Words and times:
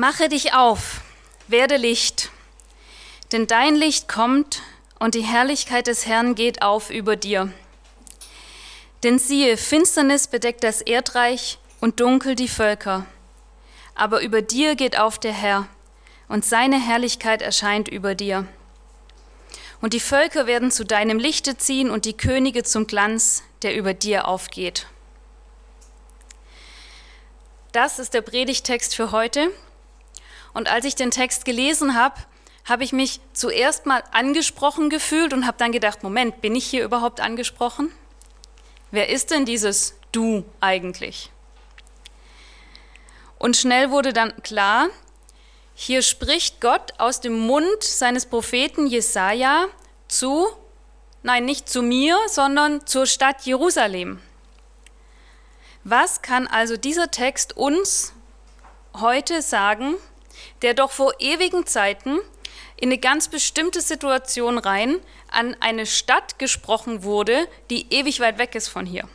Mache 0.00 0.28
dich 0.28 0.54
auf, 0.54 1.00
werde 1.48 1.76
Licht, 1.76 2.30
denn 3.32 3.48
dein 3.48 3.74
Licht 3.74 4.06
kommt 4.06 4.62
und 5.00 5.16
die 5.16 5.22
Herrlichkeit 5.22 5.88
des 5.88 6.06
Herrn 6.06 6.36
geht 6.36 6.62
auf 6.62 6.90
über 6.90 7.16
dir. 7.16 7.52
Denn 9.02 9.18
siehe, 9.18 9.56
Finsternis 9.56 10.28
bedeckt 10.28 10.62
das 10.62 10.82
Erdreich 10.82 11.58
und 11.80 11.98
dunkel 11.98 12.36
die 12.36 12.46
Völker. 12.46 13.06
Aber 13.96 14.20
über 14.20 14.40
dir 14.40 14.76
geht 14.76 14.96
auf 14.96 15.18
der 15.18 15.32
Herr, 15.32 15.66
und 16.28 16.44
seine 16.44 16.78
Herrlichkeit 16.80 17.42
erscheint 17.42 17.88
über 17.88 18.14
dir. 18.14 18.46
Und 19.80 19.94
die 19.94 19.98
Völker 19.98 20.46
werden 20.46 20.70
zu 20.70 20.84
deinem 20.84 21.18
Lichte 21.18 21.56
ziehen 21.56 21.90
und 21.90 22.04
die 22.04 22.16
Könige 22.16 22.62
zum 22.62 22.86
Glanz, 22.86 23.42
der 23.62 23.74
über 23.74 23.94
dir 23.94 24.28
aufgeht. 24.28 24.86
Das 27.72 27.98
ist 27.98 28.14
der 28.14 28.22
Predigtext 28.22 28.94
für 28.94 29.10
heute. 29.10 29.50
Und 30.58 30.68
als 30.68 30.84
ich 30.84 30.96
den 30.96 31.12
Text 31.12 31.44
gelesen 31.44 31.94
habe, 31.94 32.16
habe 32.64 32.82
ich 32.82 32.92
mich 32.92 33.20
zuerst 33.32 33.86
mal 33.86 34.02
angesprochen 34.10 34.90
gefühlt 34.90 35.32
und 35.32 35.46
habe 35.46 35.56
dann 35.56 35.70
gedacht, 35.70 36.02
Moment, 36.02 36.40
bin 36.40 36.56
ich 36.56 36.66
hier 36.66 36.82
überhaupt 36.82 37.20
angesprochen? 37.20 37.92
Wer 38.90 39.08
ist 39.08 39.30
denn 39.30 39.44
dieses 39.44 39.94
Du 40.10 40.44
eigentlich? 40.58 41.30
Und 43.38 43.56
schnell 43.56 43.92
wurde 43.92 44.12
dann 44.12 44.34
klar, 44.42 44.88
hier 45.76 46.02
spricht 46.02 46.60
Gott 46.60 46.92
aus 46.98 47.20
dem 47.20 47.38
Mund 47.38 47.84
seines 47.84 48.26
Propheten 48.26 48.88
Jesaja 48.88 49.66
zu, 50.08 50.48
nein, 51.22 51.44
nicht 51.44 51.68
zu 51.68 51.82
mir, 51.82 52.18
sondern 52.26 52.84
zur 52.84 53.06
Stadt 53.06 53.42
Jerusalem. 53.42 54.18
Was 55.84 56.20
kann 56.20 56.48
also 56.48 56.76
dieser 56.76 57.12
Text 57.12 57.56
uns 57.56 58.12
heute 58.96 59.40
sagen, 59.40 59.94
der 60.62 60.74
doch 60.74 60.90
vor 60.90 61.12
ewigen 61.18 61.66
Zeiten 61.66 62.18
in 62.76 62.88
eine 62.88 62.98
ganz 62.98 63.28
bestimmte 63.28 63.80
Situation 63.80 64.58
rein 64.58 65.00
an 65.30 65.56
eine 65.60 65.86
Stadt 65.86 66.38
gesprochen 66.38 67.02
wurde, 67.02 67.48
die 67.70 67.92
ewig 67.92 68.20
weit 68.20 68.38
weg 68.38 68.54
ist 68.54 68.68
von 68.68 68.86
hier. 68.86 69.08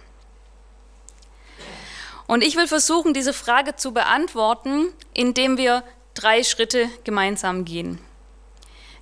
Und 2.28 2.44
ich 2.44 2.56
will 2.56 2.68
versuchen, 2.68 3.14
diese 3.14 3.34
Frage 3.34 3.76
zu 3.76 3.94
beantworten, 3.94 4.94
indem 5.14 5.58
wir 5.58 5.84
drei 6.14 6.44
Schritte 6.44 6.90
gemeinsam 7.04 7.66
gehen. 7.66 8.00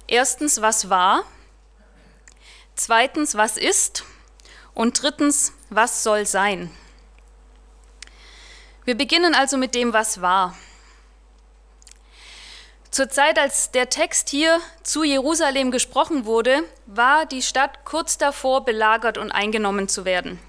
Erstens, 0.07 0.61
was 0.61 0.89
war? 0.89 1.23
Zweitens, 2.75 3.35
was 3.35 3.57
ist? 3.57 4.03
Und 4.73 5.01
drittens, 5.01 5.53
was 5.69 6.03
soll 6.03 6.25
sein? 6.25 6.71
Wir 8.83 8.95
beginnen 8.95 9.35
also 9.35 9.57
mit 9.57 9.75
dem, 9.75 9.93
was 9.93 10.21
war. 10.21 10.57
Zur 12.91 13.07
Zeit, 13.07 13.39
als 13.39 13.71
der 13.71 13.89
Text 13.89 14.27
hier 14.27 14.59
zu 14.83 15.03
Jerusalem 15.03 15.71
gesprochen 15.71 16.25
wurde, 16.25 16.61
war 16.87 17.25
die 17.25 17.41
Stadt 17.41 17.85
kurz 17.85 18.17
davor, 18.17 18.65
belagert 18.65 19.17
und 19.17 19.31
eingenommen 19.31 19.87
zu 19.87 20.03
werden. 20.03 20.39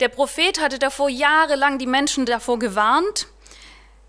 Der 0.00 0.08
Prophet 0.08 0.58
hatte 0.58 0.78
davor 0.78 1.10
jahrelang 1.10 1.78
die 1.78 1.86
Menschen 1.86 2.24
davor 2.24 2.58
gewarnt. 2.58 3.26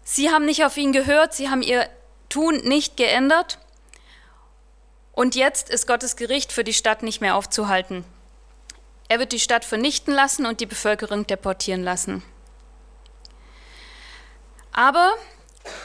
Sie 0.02 0.32
haben 0.32 0.46
nicht 0.46 0.64
auf 0.64 0.78
ihn 0.78 0.94
gehört, 0.94 1.34
sie 1.34 1.50
haben 1.50 1.62
ihr 1.62 1.90
Tun 2.30 2.62
nicht 2.64 2.96
geändert. 2.96 3.60
Und 5.12 5.36
jetzt 5.36 5.70
ist 5.70 5.88
Gottes 5.88 6.16
Gericht 6.16 6.54
für 6.54 6.64
die 6.64 6.74
Stadt 6.74 7.04
nicht 7.04 7.20
mehr 7.20 7.36
aufzuhalten. 7.36 8.06
Er 9.10 9.20
wird 9.20 9.34
die 9.34 9.40
Stadt 9.42 9.66
vernichten 9.66 10.14
lassen 10.14 10.46
und 10.46 10.62
die 10.62 10.66
Bevölkerung 10.66 11.28
deportieren 11.28 11.84
lassen. 11.84 12.24
Aber 14.72 15.14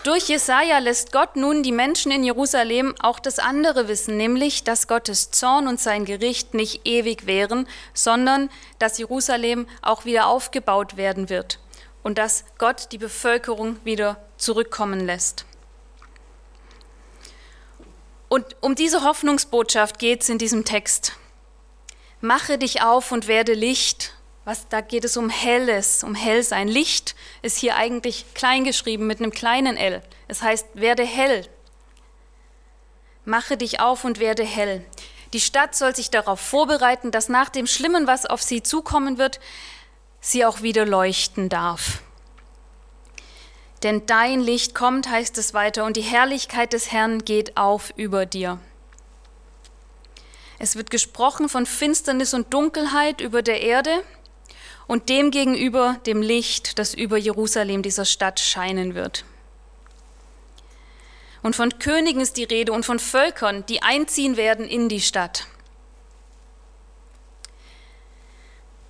durch 0.02 0.28
Jesaja 0.28 0.78
lässt 0.78 1.12
Gott 1.12 1.36
nun 1.36 1.62
die 1.62 1.72
Menschen 1.72 2.12
in 2.12 2.24
Jerusalem 2.24 2.94
auch 3.00 3.18
das 3.18 3.38
andere 3.38 3.88
wissen, 3.88 4.16
nämlich, 4.16 4.64
dass 4.64 4.88
Gottes 4.88 5.30
Zorn 5.30 5.66
und 5.66 5.80
sein 5.80 6.04
Gericht 6.04 6.54
nicht 6.54 6.86
ewig 6.86 7.26
wären, 7.26 7.66
sondern 7.94 8.50
dass 8.78 8.98
Jerusalem 8.98 9.66
auch 9.82 10.04
wieder 10.04 10.26
aufgebaut 10.26 10.96
werden 10.96 11.28
wird 11.28 11.58
und 12.02 12.18
dass 12.18 12.44
Gott 12.58 12.88
die 12.92 12.98
Bevölkerung 12.98 13.76
wieder 13.84 14.22
zurückkommen 14.36 15.00
lässt. 15.00 15.44
Und 18.28 18.56
um 18.60 18.74
diese 18.74 19.02
Hoffnungsbotschaft 19.02 19.98
geht 19.98 20.22
es 20.22 20.28
in 20.28 20.38
diesem 20.38 20.64
Text. 20.64 21.12
Mache 22.20 22.58
dich 22.58 22.82
auf 22.82 23.12
und 23.12 23.26
werde 23.26 23.54
Licht 23.54 24.14
was, 24.50 24.66
da 24.68 24.80
geht 24.80 25.04
es 25.04 25.16
um 25.16 25.30
Helles, 25.30 26.02
um 26.02 26.16
Hellsein. 26.16 26.66
Licht 26.66 27.14
ist 27.40 27.56
hier 27.56 27.76
eigentlich 27.76 28.24
klein 28.34 28.64
geschrieben 28.64 29.06
mit 29.06 29.20
einem 29.20 29.30
kleinen 29.30 29.76
L. 29.76 30.02
Es 30.26 30.42
heißt, 30.42 30.66
werde 30.74 31.04
hell. 31.04 31.46
Mache 33.24 33.56
dich 33.56 33.78
auf 33.78 34.02
und 34.02 34.18
werde 34.18 34.42
hell. 34.42 34.84
Die 35.32 35.40
Stadt 35.40 35.76
soll 35.76 35.94
sich 35.94 36.10
darauf 36.10 36.40
vorbereiten, 36.40 37.12
dass 37.12 37.28
nach 37.28 37.48
dem 37.48 37.68
Schlimmen, 37.68 38.08
was 38.08 38.26
auf 38.26 38.42
sie 38.42 38.60
zukommen 38.60 39.18
wird, 39.18 39.38
sie 40.20 40.44
auch 40.44 40.62
wieder 40.62 40.84
leuchten 40.84 41.48
darf. 41.48 42.02
Denn 43.84 44.04
dein 44.06 44.40
Licht 44.40 44.74
kommt, 44.74 45.08
heißt 45.08 45.38
es 45.38 45.54
weiter, 45.54 45.84
und 45.84 45.96
die 45.96 46.02
Herrlichkeit 46.02 46.72
des 46.72 46.90
Herrn 46.90 47.24
geht 47.24 47.56
auf 47.56 47.92
über 47.94 48.26
dir. 48.26 48.58
Es 50.58 50.74
wird 50.74 50.90
gesprochen 50.90 51.48
von 51.48 51.66
Finsternis 51.66 52.34
und 52.34 52.52
Dunkelheit 52.52 53.20
über 53.20 53.42
der 53.42 53.60
Erde 53.60 54.02
und 54.90 55.08
demgegenüber 55.08 56.00
dem 56.04 56.20
Licht, 56.20 56.80
das 56.80 56.94
über 56.94 57.16
Jerusalem, 57.16 57.80
dieser 57.80 58.04
Stadt, 58.04 58.40
scheinen 58.40 58.96
wird. 58.96 59.24
Und 61.42 61.54
von 61.54 61.78
Königen 61.78 62.20
ist 62.20 62.36
die 62.36 62.42
Rede 62.42 62.72
und 62.72 62.84
von 62.84 62.98
Völkern, 62.98 63.64
die 63.66 63.84
einziehen 63.84 64.36
werden 64.36 64.66
in 64.66 64.88
die 64.88 65.00
Stadt. 65.00 65.46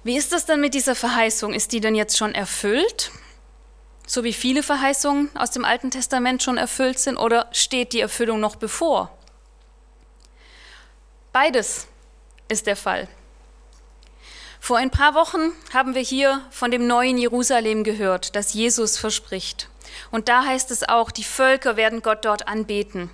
Wie 0.02 0.16
ist 0.16 0.32
das 0.32 0.46
denn 0.46 0.62
mit 0.62 0.72
dieser 0.72 0.94
Verheißung? 0.94 1.52
Ist 1.52 1.70
die 1.72 1.80
denn 1.80 1.94
jetzt 1.94 2.16
schon 2.16 2.34
erfüllt? 2.34 3.10
So 4.06 4.24
wie 4.24 4.32
viele 4.32 4.62
Verheißungen 4.62 5.28
aus 5.36 5.50
dem 5.50 5.66
Alten 5.66 5.90
Testament 5.90 6.42
schon 6.42 6.56
erfüllt 6.56 6.98
sind? 6.98 7.18
Oder 7.18 7.50
steht 7.52 7.92
die 7.92 8.00
Erfüllung 8.00 8.40
noch 8.40 8.56
bevor? 8.56 9.14
Beides 11.34 11.88
ist 12.48 12.66
der 12.66 12.76
Fall. 12.76 13.06
Vor 14.60 14.76
ein 14.76 14.90
paar 14.90 15.14
Wochen 15.14 15.52
haben 15.72 15.94
wir 15.94 16.02
hier 16.02 16.42
von 16.50 16.70
dem 16.70 16.86
neuen 16.86 17.16
Jerusalem 17.16 17.82
gehört, 17.82 18.36
das 18.36 18.52
Jesus 18.52 18.98
verspricht. 18.98 19.68
Und 20.10 20.28
da 20.28 20.44
heißt 20.44 20.70
es 20.70 20.86
auch, 20.88 21.10
die 21.10 21.24
Völker 21.24 21.76
werden 21.76 22.02
Gott 22.02 22.24
dort 22.26 22.46
anbeten. 22.46 23.10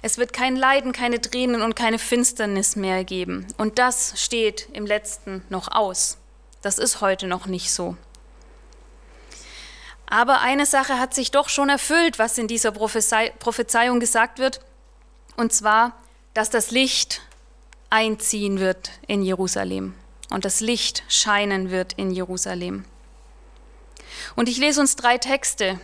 Es 0.00 0.16
wird 0.16 0.32
kein 0.32 0.54
Leiden, 0.54 0.92
keine 0.92 1.20
Tränen 1.20 1.60
und 1.60 1.74
keine 1.74 1.98
Finsternis 1.98 2.76
mehr 2.76 3.04
geben. 3.04 3.46
Und 3.58 3.78
das 3.78 4.14
steht 4.16 4.68
im 4.72 4.86
letzten 4.86 5.44
noch 5.48 5.72
aus. 5.72 6.18
Das 6.62 6.78
ist 6.78 7.00
heute 7.00 7.26
noch 7.26 7.46
nicht 7.46 7.72
so. 7.72 7.96
Aber 10.06 10.40
eine 10.40 10.66
Sache 10.66 11.00
hat 11.00 11.14
sich 11.14 11.32
doch 11.32 11.48
schon 11.48 11.68
erfüllt, 11.68 12.18
was 12.18 12.38
in 12.38 12.46
dieser 12.46 12.70
Prophezeiung 12.70 13.98
gesagt 13.98 14.38
wird, 14.38 14.60
und 15.36 15.52
zwar, 15.52 15.98
dass 16.32 16.48
das 16.48 16.70
Licht 16.70 17.22
einziehen 17.90 18.60
wird 18.60 18.92
in 19.08 19.22
Jerusalem 19.22 19.94
und 20.34 20.44
das 20.44 20.60
Licht 20.60 21.04
scheinen 21.06 21.70
wird 21.70 21.92
in 21.92 22.10
Jerusalem. 22.10 22.84
Und 24.34 24.48
ich 24.48 24.58
lese 24.58 24.80
uns 24.80 24.96
drei 24.96 25.16
Texte 25.16 25.78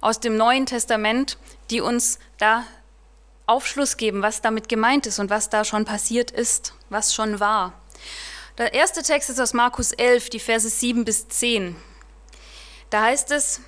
aus 0.00 0.18
dem 0.18 0.36
Neuen 0.36 0.64
Testament, 0.64 1.36
die 1.70 1.82
uns 1.82 2.18
da 2.38 2.64
Aufschluss 3.44 3.98
geben, 3.98 4.22
was 4.22 4.40
damit 4.40 4.70
gemeint 4.70 5.06
ist 5.06 5.18
und 5.18 5.28
was 5.28 5.50
da 5.50 5.64
schon 5.64 5.84
passiert 5.84 6.30
ist, 6.30 6.72
was 6.88 7.14
schon 7.14 7.38
war. 7.38 7.74
Der 8.56 8.72
erste 8.72 9.02
Text 9.02 9.28
ist 9.28 9.40
aus 9.40 9.52
Markus 9.52 9.92
11, 9.92 10.30
die 10.30 10.40
Verse 10.40 10.70
7 10.70 11.04
bis 11.04 11.28
10. 11.28 11.76
Da 12.88 13.02
heißt 13.02 13.30
es, 13.30 13.60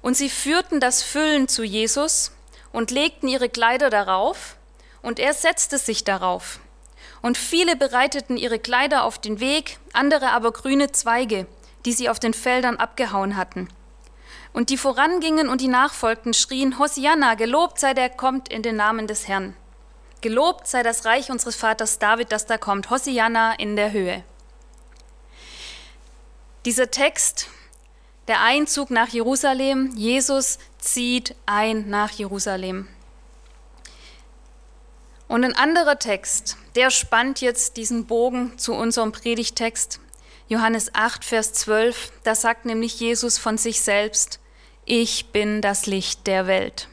und 0.00 0.16
sie 0.16 0.28
führten 0.28 0.80
das 0.80 1.04
Füllen 1.04 1.46
zu 1.46 1.62
Jesus 1.62 2.32
und 2.72 2.90
legten 2.90 3.28
ihre 3.28 3.48
Kleider 3.48 3.90
darauf, 3.90 4.56
und 5.02 5.20
er 5.20 5.34
setzte 5.34 5.78
sich 5.78 6.02
darauf. 6.02 6.58
Und 7.22 7.38
viele 7.38 7.76
bereiteten 7.76 8.36
ihre 8.36 8.58
Kleider 8.58 9.04
auf 9.04 9.18
den 9.18 9.40
Weg, 9.40 9.78
andere 9.92 10.30
aber 10.30 10.52
grüne 10.52 10.90
Zweige, 10.92 11.46
die 11.84 11.92
sie 11.92 12.08
auf 12.08 12.18
den 12.18 12.34
Feldern 12.34 12.76
abgehauen 12.76 13.36
hatten. 13.36 13.68
Und 14.52 14.68
die 14.68 14.76
vorangingen 14.76 15.48
und 15.48 15.60
die 15.60 15.68
nachfolgten, 15.68 16.34
schrien, 16.34 16.78
Hosianna, 16.78 17.34
gelobt 17.34 17.78
sei 17.78 17.94
der 17.94 18.10
kommt 18.10 18.50
in 18.50 18.62
den 18.62 18.76
Namen 18.76 19.06
des 19.06 19.28
Herrn. 19.28 19.56
Gelobt 20.20 20.66
sei 20.66 20.82
das 20.82 21.04
Reich 21.04 21.30
unseres 21.30 21.56
Vaters 21.56 21.98
David, 21.98 22.32
das 22.32 22.46
da 22.46 22.58
kommt. 22.58 22.90
Hosianna 22.90 23.54
in 23.54 23.76
der 23.76 23.92
Höhe. 23.92 24.22
Dieser 26.64 26.90
Text, 26.90 27.48
der 28.28 28.40
Einzug 28.40 28.90
nach 28.90 29.08
Jerusalem, 29.08 29.90
Jesus 29.96 30.58
zieht 30.78 31.34
ein 31.46 31.88
nach 31.88 32.10
Jerusalem. 32.10 32.88
Und 35.32 35.44
ein 35.44 35.56
anderer 35.56 35.98
Text, 35.98 36.58
der 36.76 36.90
spannt 36.90 37.40
jetzt 37.40 37.78
diesen 37.78 38.04
Bogen 38.04 38.58
zu 38.58 38.74
unserem 38.74 39.12
Predigtext. 39.12 39.98
Johannes 40.46 40.94
8, 40.94 41.24
Vers 41.24 41.54
12, 41.54 42.12
da 42.22 42.34
sagt 42.34 42.66
nämlich 42.66 43.00
Jesus 43.00 43.38
von 43.38 43.56
sich 43.56 43.80
selbst, 43.80 44.40
ich 44.84 45.30
bin 45.32 45.62
das 45.62 45.86
Licht 45.86 46.26
der 46.26 46.46
Welt. 46.46 46.86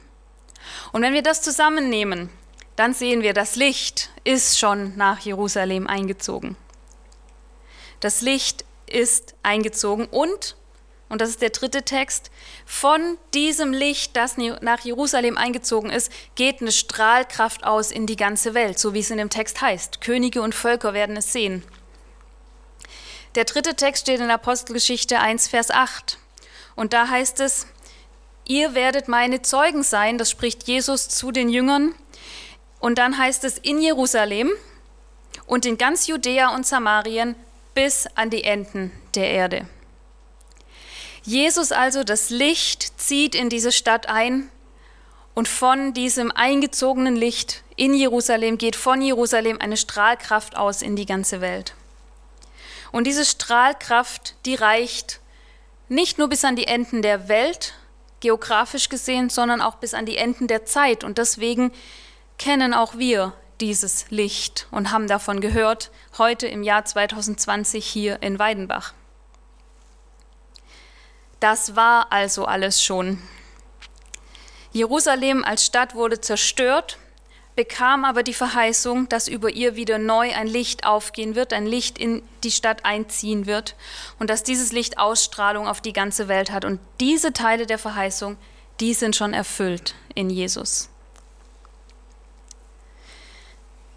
Und 0.94 1.02
wenn 1.02 1.14
wir 1.14 1.22
das 1.22 1.42
zusammennehmen, 1.42 2.30
dann 2.78 2.94
sehen 2.94 3.24
wir, 3.24 3.34
das 3.34 3.58
Licht 3.58 4.10
ist 4.24 4.58
schon 4.58 4.96
nach 4.96 5.20
Jerusalem 5.20 5.88
eingezogen. 5.88 6.56
Das 8.00 8.22
Licht 8.22 8.64
ist 8.86 9.36
eingezogen 9.44 10.06
und, 10.06 10.56
und 11.10 11.22
das 11.22 11.30
ist 11.30 11.42
der 11.42 11.50
dritte 11.50 11.84
Text, 11.84 12.30
von 12.66 13.18
diesem 13.34 13.74
Licht, 13.74 14.16
das 14.16 14.38
nach 14.38 14.82
Jerusalem 14.82 15.38
eingezogen 15.38 15.90
ist, 15.90 16.12
geht 16.36 16.62
eine 16.62 16.72
Strahlkraft 16.72 17.64
aus 17.64 17.92
in 17.92 18.06
die 18.06 18.16
ganze 18.16 18.54
Welt, 18.54 18.78
so 18.78 18.94
wie 18.94 19.00
es 19.00 19.10
in 19.10 19.18
dem 19.18 19.32
Text 19.32 19.60
heißt. 19.60 20.02
Könige 20.02 20.44
und 20.44 20.54
Völker 20.54 20.94
werden 20.94 21.18
es 21.18 21.34
sehen. 21.34 21.64
Der 23.34 23.46
dritte 23.46 23.76
Text 23.76 24.04
steht 24.04 24.20
in 24.20 24.30
Apostelgeschichte 24.30 25.20
1, 25.20 25.48
Vers 25.48 25.72
8. 25.72 26.20
Und 26.76 26.94
da 26.94 27.10
heißt 27.10 27.40
es, 27.40 27.66
ihr 28.46 28.76
werdet 28.76 29.08
meine 29.08 29.42
Zeugen 29.42 29.84
sein, 29.84 30.20
das 30.20 30.30
spricht 30.30 30.68
Jesus 30.68 31.10
zu 31.10 31.32
den 31.32 31.50
Jüngern. 31.50 31.96
Und 32.80 33.00
dann 33.00 33.18
heißt 33.18 33.44
es 33.44 33.58
in 33.58 33.82
Jerusalem 33.82 34.52
und 35.48 35.66
in 35.66 35.78
ganz 35.78 36.08
Judäa 36.08 36.56
und 36.56 36.68
Samarien 36.68 37.36
bis 37.74 38.08
an 38.16 38.30
die 38.30 38.44
Enden 38.44 38.92
der 39.16 39.30
Erde. 39.30 39.68
Jesus 41.24 41.72
also, 41.72 42.04
das 42.04 42.30
Licht, 42.30 43.00
zieht 43.00 43.36
in 43.36 43.50
diese 43.50 43.72
Stadt 43.72 44.08
ein 44.08 44.50
und 45.34 45.48
von 45.48 45.94
diesem 45.94 46.32
eingezogenen 46.32 47.16
Licht 47.16 47.64
in 47.76 47.94
Jerusalem 47.94 48.58
geht 48.58 48.76
von 48.76 49.02
Jerusalem 49.02 49.58
eine 49.60 49.78
Strahlkraft 49.78 50.58
aus 50.58 50.82
in 50.82 50.96
die 50.96 51.06
ganze 51.06 51.40
Welt. 51.40 51.76
Und 52.92 53.08
diese 53.08 53.24
Strahlkraft, 53.24 54.36
die 54.46 54.56
reicht 54.56 55.22
nicht 55.88 56.18
nur 56.18 56.28
bis 56.28 56.44
an 56.44 56.56
die 56.56 56.68
Enden 56.68 57.02
der 57.02 57.28
Welt, 57.30 57.74
geografisch 58.20 58.90
gesehen, 58.90 59.30
sondern 59.30 59.62
auch 59.62 59.76
bis 59.76 59.94
an 59.94 60.06
die 60.06 60.18
Enden 60.18 60.48
der 60.48 60.66
Zeit. 60.66 61.04
Und 61.04 61.18
deswegen 61.18 61.72
kennen 62.38 62.74
auch 62.74 62.98
wir 62.98 63.34
dieses 63.62 64.10
Licht 64.10 64.68
und 64.72 64.92
haben 64.92 65.08
davon 65.08 65.42
gehört, 65.42 65.92
heute 66.18 66.48
im 66.48 66.64
Jahr 66.64 66.86
2020 66.86 67.86
hier 67.86 68.22
in 68.22 68.40
Weidenbach. 68.40 68.94
Das 71.40 71.76
war 71.76 72.12
also 72.12 72.46
alles 72.46 72.84
schon. 72.84 73.22
Jerusalem 74.72 75.44
als 75.44 75.66
Stadt 75.66 75.96
wurde 75.96 76.22
zerstört, 76.22 76.98
bekam 77.56 78.06
aber 78.06 78.24
die 78.24 78.34
Verheißung, 78.34 79.10
dass 79.10 79.28
über 79.28 79.50
ihr 79.50 79.76
wieder 79.76 79.98
neu 79.98 80.34
ein 80.34 80.48
Licht 80.48 80.86
aufgehen 80.86 81.36
wird, 81.36 81.54
ein 81.54 81.66
Licht 81.66 81.98
in 81.98 82.22
die 82.44 82.52
Stadt 82.52 82.86
einziehen 82.86 83.48
wird 83.48 83.76
und 84.20 84.30
dass 84.30 84.44
dieses 84.44 84.72
Licht 84.72 84.98
Ausstrahlung 84.98 85.68
auf 85.68 85.82
die 85.82 85.94
ganze 85.94 86.28
Welt 86.28 86.52
hat. 86.52 86.66
Und 86.66 86.80
diese 87.00 87.34
Teile 87.34 87.66
der 87.66 87.78
Verheißung, 87.78 88.38
die 88.80 88.94
sind 88.94 89.16
schon 89.16 89.34
erfüllt 89.34 89.96
in 90.16 90.30
Jesus. 90.30 90.90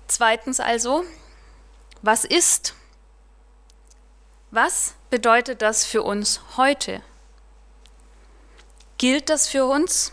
Zweitens 0.08 0.58
also, 0.60 1.04
was 2.02 2.24
ist? 2.24 2.74
Was 4.50 4.94
bedeutet 5.08 5.62
das 5.62 5.84
für 5.84 6.02
uns 6.02 6.40
heute? 6.56 7.02
Gilt 9.02 9.30
das 9.30 9.48
für 9.48 9.64
uns? 9.64 10.12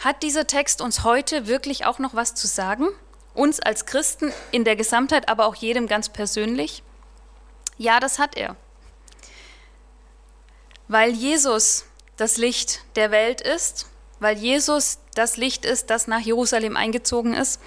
Hat 0.00 0.24
dieser 0.24 0.48
Text 0.48 0.80
uns 0.80 1.04
heute 1.04 1.46
wirklich 1.46 1.86
auch 1.86 2.00
noch 2.00 2.14
was 2.14 2.34
zu 2.34 2.48
sagen? 2.48 2.88
Uns 3.32 3.60
als 3.60 3.86
Christen 3.86 4.32
in 4.50 4.64
der 4.64 4.74
Gesamtheit, 4.74 5.28
aber 5.28 5.46
auch 5.46 5.54
jedem 5.54 5.86
ganz 5.86 6.08
persönlich? 6.08 6.82
Ja, 7.78 8.00
das 8.00 8.18
hat 8.18 8.36
er. 8.36 8.56
Weil 10.88 11.12
Jesus 11.12 11.84
das 12.16 12.38
Licht 12.38 12.80
der 12.96 13.12
Welt 13.12 13.40
ist, 13.40 13.86
weil 14.18 14.36
Jesus 14.36 14.98
das 15.14 15.36
Licht 15.36 15.64
ist, 15.64 15.88
das 15.88 16.08
nach 16.08 16.18
Jerusalem 16.18 16.76
eingezogen 16.76 17.34
ist 17.34 17.60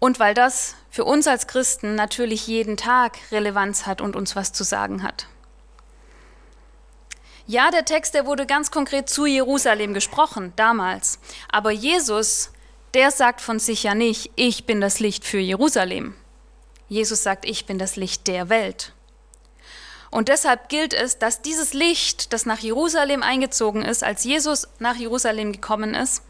und 0.00 0.18
weil 0.18 0.34
das 0.34 0.74
für 0.90 1.04
uns 1.04 1.28
als 1.28 1.46
Christen 1.46 1.94
natürlich 1.94 2.48
jeden 2.48 2.76
Tag 2.76 3.18
Relevanz 3.30 3.86
hat 3.86 4.00
und 4.00 4.16
uns 4.16 4.34
was 4.34 4.52
zu 4.52 4.64
sagen 4.64 5.04
hat. 5.04 5.28
Ja, 7.46 7.70
der 7.70 7.84
Text, 7.84 8.14
der 8.14 8.26
wurde 8.26 8.46
ganz 8.46 8.70
konkret 8.70 9.08
zu 9.08 9.26
Jerusalem 9.26 9.94
gesprochen, 9.94 10.52
damals. 10.56 11.18
Aber 11.50 11.70
Jesus, 11.70 12.52
der 12.94 13.10
sagt 13.10 13.40
von 13.40 13.58
sich 13.58 13.82
ja 13.82 13.94
nicht, 13.94 14.30
ich 14.36 14.64
bin 14.64 14.80
das 14.80 15.00
Licht 15.00 15.24
für 15.24 15.38
Jerusalem. 15.38 16.14
Jesus 16.88 17.22
sagt, 17.22 17.44
ich 17.44 17.66
bin 17.66 17.78
das 17.78 17.96
Licht 17.96 18.28
der 18.28 18.48
Welt. 18.48 18.92
Und 20.10 20.28
deshalb 20.28 20.68
gilt 20.68 20.92
es, 20.92 21.18
dass 21.18 21.40
dieses 21.40 21.72
Licht, 21.72 22.34
das 22.34 22.44
nach 22.44 22.58
Jerusalem 22.58 23.22
eingezogen 23.22 23.82
ist, 23.82 24.04
als 24.04 24.24
Jesus 24.24 24.68
nach 24.78 24.96
Jerusalem 24.96 25.52
gekommen 25.52 25.94
ist, 25.94 26.22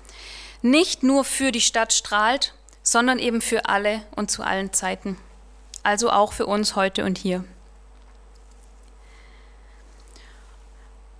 nicht 0.62 1.02
nur 1.02 1.24
für 1.24 1.50
die 1.50 1.60
Stadt 1.60 1.92
strahlt, 1.92 2.54
sondern 2.84 3.18
eben 3.18 3.40
für 3.40 3.66
alle 3.66 4.02
und 4.14 4.30
zu 4.30 4.44
allen 4.44 4.72
Zeiten. 4.72 5.18
Also 5.82 6.10
auch 6.10 6.32
für 6.32 6.46
uns 6.46 6.76
heute 6.76 7.04
und 7.04 7.18
hier. 7.18 7.44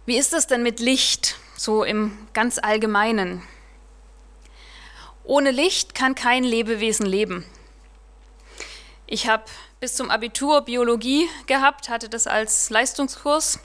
Wie 0.05 0.19
ist 0.19 0.33
es 0.33 0.49
denn 0.49 0.65
mit 0.65 0.81
Licht, 0.81 1.37
so 1.57 1.85
im 1.85 2.19
ganz 2.33 2.59
allgemeinen? 2.59 3.41
Ohne 5.23 5.53
Licht 5.53 5.95
kann 5.95 6.17
kein 6.17 6.43
Lebewesen 6.43 7.07
leben. 7.07 7.47
Ich 9.07 9.29
habe 9.29 9.45
bis 9.79 9.95
zum 9.95 10.11
Abitur 10.11 10.63
Biologie 10.63 11.29
gehabt, 11.47 11.89
hatte 11.89 12.09
das 12.09 12.27
als 12.27 12.69
Leistungskurs 12.71 13.61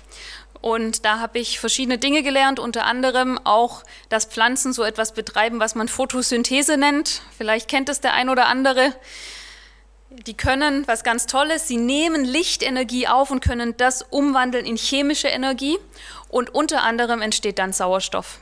und 0.61 1.05
da 1.05 1.17
habe 1.17 1.39
ich 1.39 1.59
verschiedene 1.59 1.97
Dinge 1.97 2.21
gelernt, 2.21 2.59
unter 2.59 2.85
anderem 2.85 3.39
auch, 3.43 3.81
dass 4.09 4.25
Pflanzen 4.25 4.73
so 4.73 4.83
etwas 4.83 5.13
betreiben, 5.15 5.59
was 5.59 5.73
man 5.73 5.87
Photosynthese 5.87 6.77
nennt. 6.77 7.23
Vielleicht 7.35 7.67
kennt 7.67 7.89
es 7.89 7.99
der 7.99 8.13
ein 8.13 8.29
oder 8.29 8.45
andere. 8.45 8.93
Die 10.09 10.37
können 10.37 10.87
was 10.87 11.03
ganz 11.03 11.25
Tolles, 11.25 11.67
sie 11.67 11.77
nehmen 11.77 12.23
Lichtenergie 12.23 13.07
auf 13.07 13.29
und 13.29 13.43
können 13.43 13.75
das 13.75 14.03
umwandeln 14.03 14.65
in 14.65 14.77
chemische 14.77 15.27
Energie 15.27 15.77
und 16.29 16.53
unter 16.53 16.83
anderem 16.83 17.21
entsteht 17.21 17.59
dann 17.59 17.73
Sauerstoff. 17.73 18.39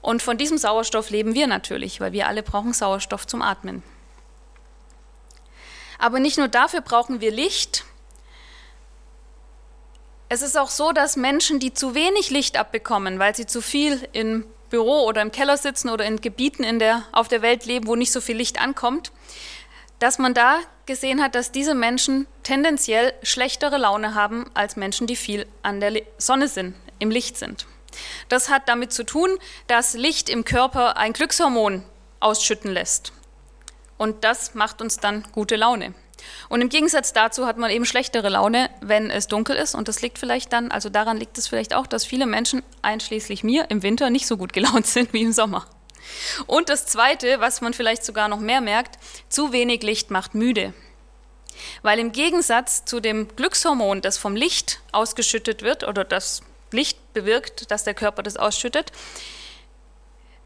Und 0.00 0.22
von 0.22 0.36
diesem 0.36 0.58
Sauerstoff 0.58 1.10
leben 1.10 1.34
wir 1.34 1.46
natürlich, 1.46 2.00
weil 2.00 2.12
wir 2.12 2.28
alle 2.28 2.42
brauchen 2.42 2.72
Sauerstoff 2.72 3.26
zum 3.26 3.40
Atmen. 3.42 3.82
Aber 5.98 6.18
nicht 6.20 6.36
nur 6.36 6.48
dafür 6.48 6.82
brauchen 6.82 7.20
wir 7.20 7.30
Licht, 7.30 7.84
es 10.28 10.42
ist 10.42 10.58
auch 10.58 10.70
so, 10.70 10.92
dass 10.92 11.16
Menschen, 11.16 11.60
die 11.60 11.72
zu 11.72 11.94
wenig 11.94 12.30
Licht 12.30 12.58
abbekommen, 12.58 13.18
weil 13.18 13.36
sie 13.36 13.46
zu 13.46 13.60
viel 13.60 14.08
im 14.12 14.44
Büro 14.68 15.04
oder 15.04 15.22
im 15.22 15.30
Keller 15.30 15.56
sitzen 15.56 15.88
oder 15.90 16.04
in 16.04 16.20
Gebieten 16.20 16.64
in 16.64 16.78
der, 16.78 17.04
auf 17.12 17.28
der 17.28 17.42
Welt 17.42 17.66
leben, 17.66 17.86
wo 17.86 17.94
nicht 17.94 18.10
so 18.10 18.20
viel 18.20 18.36
Licht 18.36 18.60
ankommt, 18.60 19.12
dass 20.00 20.18
man 20.18 20.34
da 20.34 20.58
gesehen 20.86 21.22
hat, 21.22 21.34
dass 21.34 21.52
diese 21.52 21.74
Menschen 21.74 22.26
tendenziell 22.44 23.12
schlechtere 23.22 23.78
Laune 23.78 24.14
haben 24.14 24.50
als 24.54 24.76
Menschen, 24.76 25.06
die 25.06 25.16
viel 25.16 25.46
an 25.62 25.80
der 25.80 26.02
Sonne 26.18 26.46
sind, 26.46 26.74
im 26.98 27.10
Licht 27.10 27.36
sind. 27.36 27.66
Das 28.28 28.48
hat 28.48 28.68
damit 28.68 28.92
zu 28.92 29.04
tun, 29.04 29.38
dass 29.66 29.94
Licht 29.94 30.28
im 30.28 30.44
Körper 30.44 30.96
ein 30.96 31.12
Glückshormon 31.12 31.84
ausschütten 32.20 32.72
lässt. 32.72 33.12
Und 33.98 34.24
das 34.24 34.54
macht 34.54 34.80
uns 34.80 34.96
dann 34.96 35.24
gute 35.32 35.56
Laune. 35.56 35.94
Und 36.48 36.60
im 36.60 36.68
Gegensatz 36.68 37.12
dazu 37.12 37.46
hat 37.46 37.58
man 37.58 37.70
eben 37.70 37.84
schlechtere 37.84 38.28
Laune, 38.28 38.70
wenn 38.80 39.10
es 39.10 39.28
dunkel 39.28 39.56
ist. 39.56 39.74
Und 39.74 39.88
das 39.88 40.02
liegt 40.02 40.18
vielleicht 40.18 40.52
dann, 40.52 40.70
also 40.70 40.88
daran 40.88 41.16
liegt 41.16 41.38
es 41.38 41.48
vielleicht 41.48 41.74
auch, 41.74 41.86
dass 41.86 42.04
viele 42.04 42.26
Menschen, 42.26 42.62
einschließlich 42.82 43.44
mir, 43.44 43.66
im 43.70 43.82
Winter 43.82 44.10
nicht 44.10 44.26
so 44.26 44.36
gut 44.36 44.52
gelaunt 44.52 44.86
sind 44.86 45.12
wie 45.12 45.22
im 45.22 45.32
Sommer. 45.32 45.66
Und 46.46 46.68
das 46.68 46.86
Zweite, 46.86 47.40
was 47.40 47.60
man 47.60 47.74
vielleicht 47.74 48.04
sogar 48.04 48.28
noch 48.28 48.40
mehr 48.40 48.60
merkt, 48.60 48.98
zu 49.28 49.52
wenig 49.52 49.82
Licht 49.82 50.10
macht 50.10 50.34
müde. 50.34 50.74
Weil 51.82 51.98
im 51.98 52.12
Gegensatz 52.12 52.84
zu 52.84 53.00
dem 53.00 53.28
Glückshormon, 53.36 54.00
das 54.00 54.18
vom 54.18 54.36
Licht 54.36 54.80
ausgeschüttet 54.92 55.62
wird 55.62 55.86
oder 55.86 56.04
das 56.04 56.42
Licht 56.70 57.12
bewirkt, 57.14 57.70
dass 57.70 57.84
der 57.84 57.94
Körper 57.94 58.22
das 58.22 58.36
ausschüttet, 58.36 58.92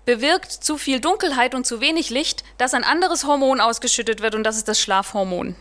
bewirkt 0.04 0.52
zu 0.52 0.78
viel 0.78 1.00
Dunkelheit 1.00 1.54
und 1.54 1.66
zu 1.66 1.80
wenig 1.80 2.10
Licht, 2.10 2.44
dass 2.56 2.74
ein 2.74 2.84
anderes 2.84 3.24
Hormon 3.24 3.60
ausgeschüttet 3.60 4.22
wird 4.22 4.34
und 4.34 4.44
das 4.44 4.56
ist 4.56 4.68
das 4.68 4.80
Schlafhormon. 4.80 5.54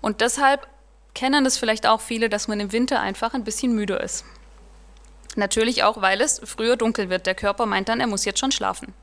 Und 0.00 0.20
deshalb 0.20 0.66
kennen 1.14 1.46
es 1.46 1.56
vielleicht 1.56 1.86
auch 1.86 2.00
viele, 2.00 2.28
dass 2.28 2.48
man 2.48 2.60
im 2.60 2.72
Winter 2.72 3.00
einfach 3.00 3.34
ein 3.34 3.44
bisschen 3.44 3.74
müder 3.74 4.02
ist. 4.02 4.24
Natürlich 5.36 5.82
auch, 5.82 6.00
weil 6.00 6.20
es 6.20 6.40
früher 6.44 6.76
dunkel 6.76 7.10
wird. 7.10 7.26
Der 7.26 7.34
Körper 7.34 7.66
meint 7.66 7.88
dann, 7.88 8.00
er 8.00 8.06
muss 8.06 8.24
jetzt 8.24 8.40
schon 8.40 8.52
schlafen. 8.52 8.94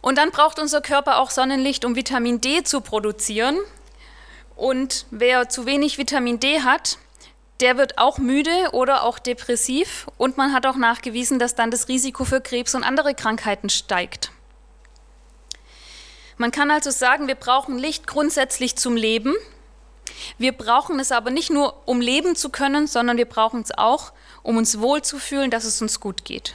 Und 0.00 0.16
dann 0.18 0.30
braucht 0.30 0.58
unser 0.58 0.80
Körper 0.80 1.18
auch 1.18 1.30
Sonnenlicht, 1.30 1.84
um 1.84 1.96
Vitamin 1.96 2.40
D 2.40 2.62
zu 2.62 2.80
produzieren. 2.80 3.58
Und 4.56 5.06
wer 5.10 5.48
zu 5.48 5.66
wenig 5.66 5.98
Vitamin 5.98 6.40
D 6.40 6.62
hat, 6.62 6.98
der 7.60 7.76
wird 7.76 7.98
auch 7.98 8.18
müde 8.18 8.70
oder 8.72 9.02
auch 9.02 9.18
depressiv. 9.18 10.06
Und 10.16 10.36
man 10.36 10.52
hat 10.52 10.66
auch 10.66 10.76
nachgewiesen, 10.76 11.38
dass 11.38 11.54
dann 11.54 11.70
das 11.70 11.88
Risiko 11.88 12.24
für 12.24 12.40
Krebs 12.40 12.74
und 12.74 12.84
andere 12.84 13.14
Krankheiten 13.14 13.68
steigt. 13.68 14.32
Man 16.38 16.50
kann 16.50 16.70
also 16.70 16.90
sagen, 16.90 17.28
wir 17.28 17.34
brauchen 17.34 17.78
Licht 17.78 18.06
grundsätzlich 18.06 18.76
zum 18.76 18.96
Leben, 18.96 19.34
Wir 20.38 20.52
brauchen 20.52 20.98
es 21.00 21.12
aber 21.12 21.30
nicht 21.30 21.50
nur, 21.50 21.86
um 21.86 22.00
leben 22.00 22.36
zu 22.36 22.50
können, 22.50 22.86
sondern 22.86 23.16
wir 23.16 23.26
brauchen 23.26 23.62
es 23.62 23.76
auch, 23.76 24.12
um 24.42 24.56
uns 24.56 24.80
wohlzufühlen, 24.80 25.50
dass 25.50 25.64
es 25.64 25.80
uns 25.82 26.00
gut 26.00 26.24
geht. 26.24 26.54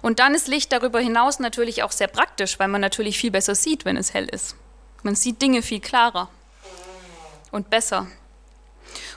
Und 0.00 0.18
dann 0.18 0.34
ist 0.34 0.48
Licht 0.48 0.72
darüber 0.72 1.00
hinaus 1.00 1.38
natürlich 1.38 1.82
auch 1.82 1.92
sehr 1.92 2.08
praktisch, 2.08 2.58
weil 2.58 2.68
man 2.68 2.80
natürlich 2.80 3.18
viel 3.18 3.30
besser 3.30 3.54
sieht, 3.54 3.84
wenn 3.84 3.96
es 3.96 4.14
hell 4.14 4.28
ist. 4.28 4.56
Man 5.02 5.14
sieht 5.14 5.42
Dinge 5.42 5.62
viel 5.62 5.80
klarer 5.80 6.28
und 7.50 7.68
besser. 7.70 8.06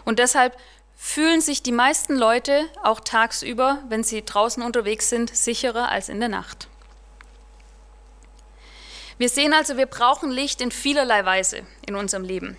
Und 0.03 0.20
deshalb 0.20 0.58
fühlen 0.96 1.41
sich 1.41 1.62
die 1.63 1.72
meisten 1.72 2.15
Leute 2.15 2.65
auch 2.84 3.00
tagsüber, 3.00 3.84
wenn 3.89 4.03
sie 4.03 4.24
draußen 4.24 4.63
unterwegs 4.63 5.10
sind, 5.10 5.36
sicherer 5.36 5.89
als 5.89 6.10
in 6.10 6.20
der 6.20 6.29
Nacht. 6.29 6.67
Wir 9.17 9.29
sehen 9.29 9.53
also, 9.53 9.77
wir 9.77 9.86
brauchen 9.86 10.29
Licht 10.29 10.60
in 10.62 10.72
vielerlei 10.72 11.24
Weise 11.25 11.62
in 11.86 11.96
unserem 11.96 12.24
Leben. 12.24 12.58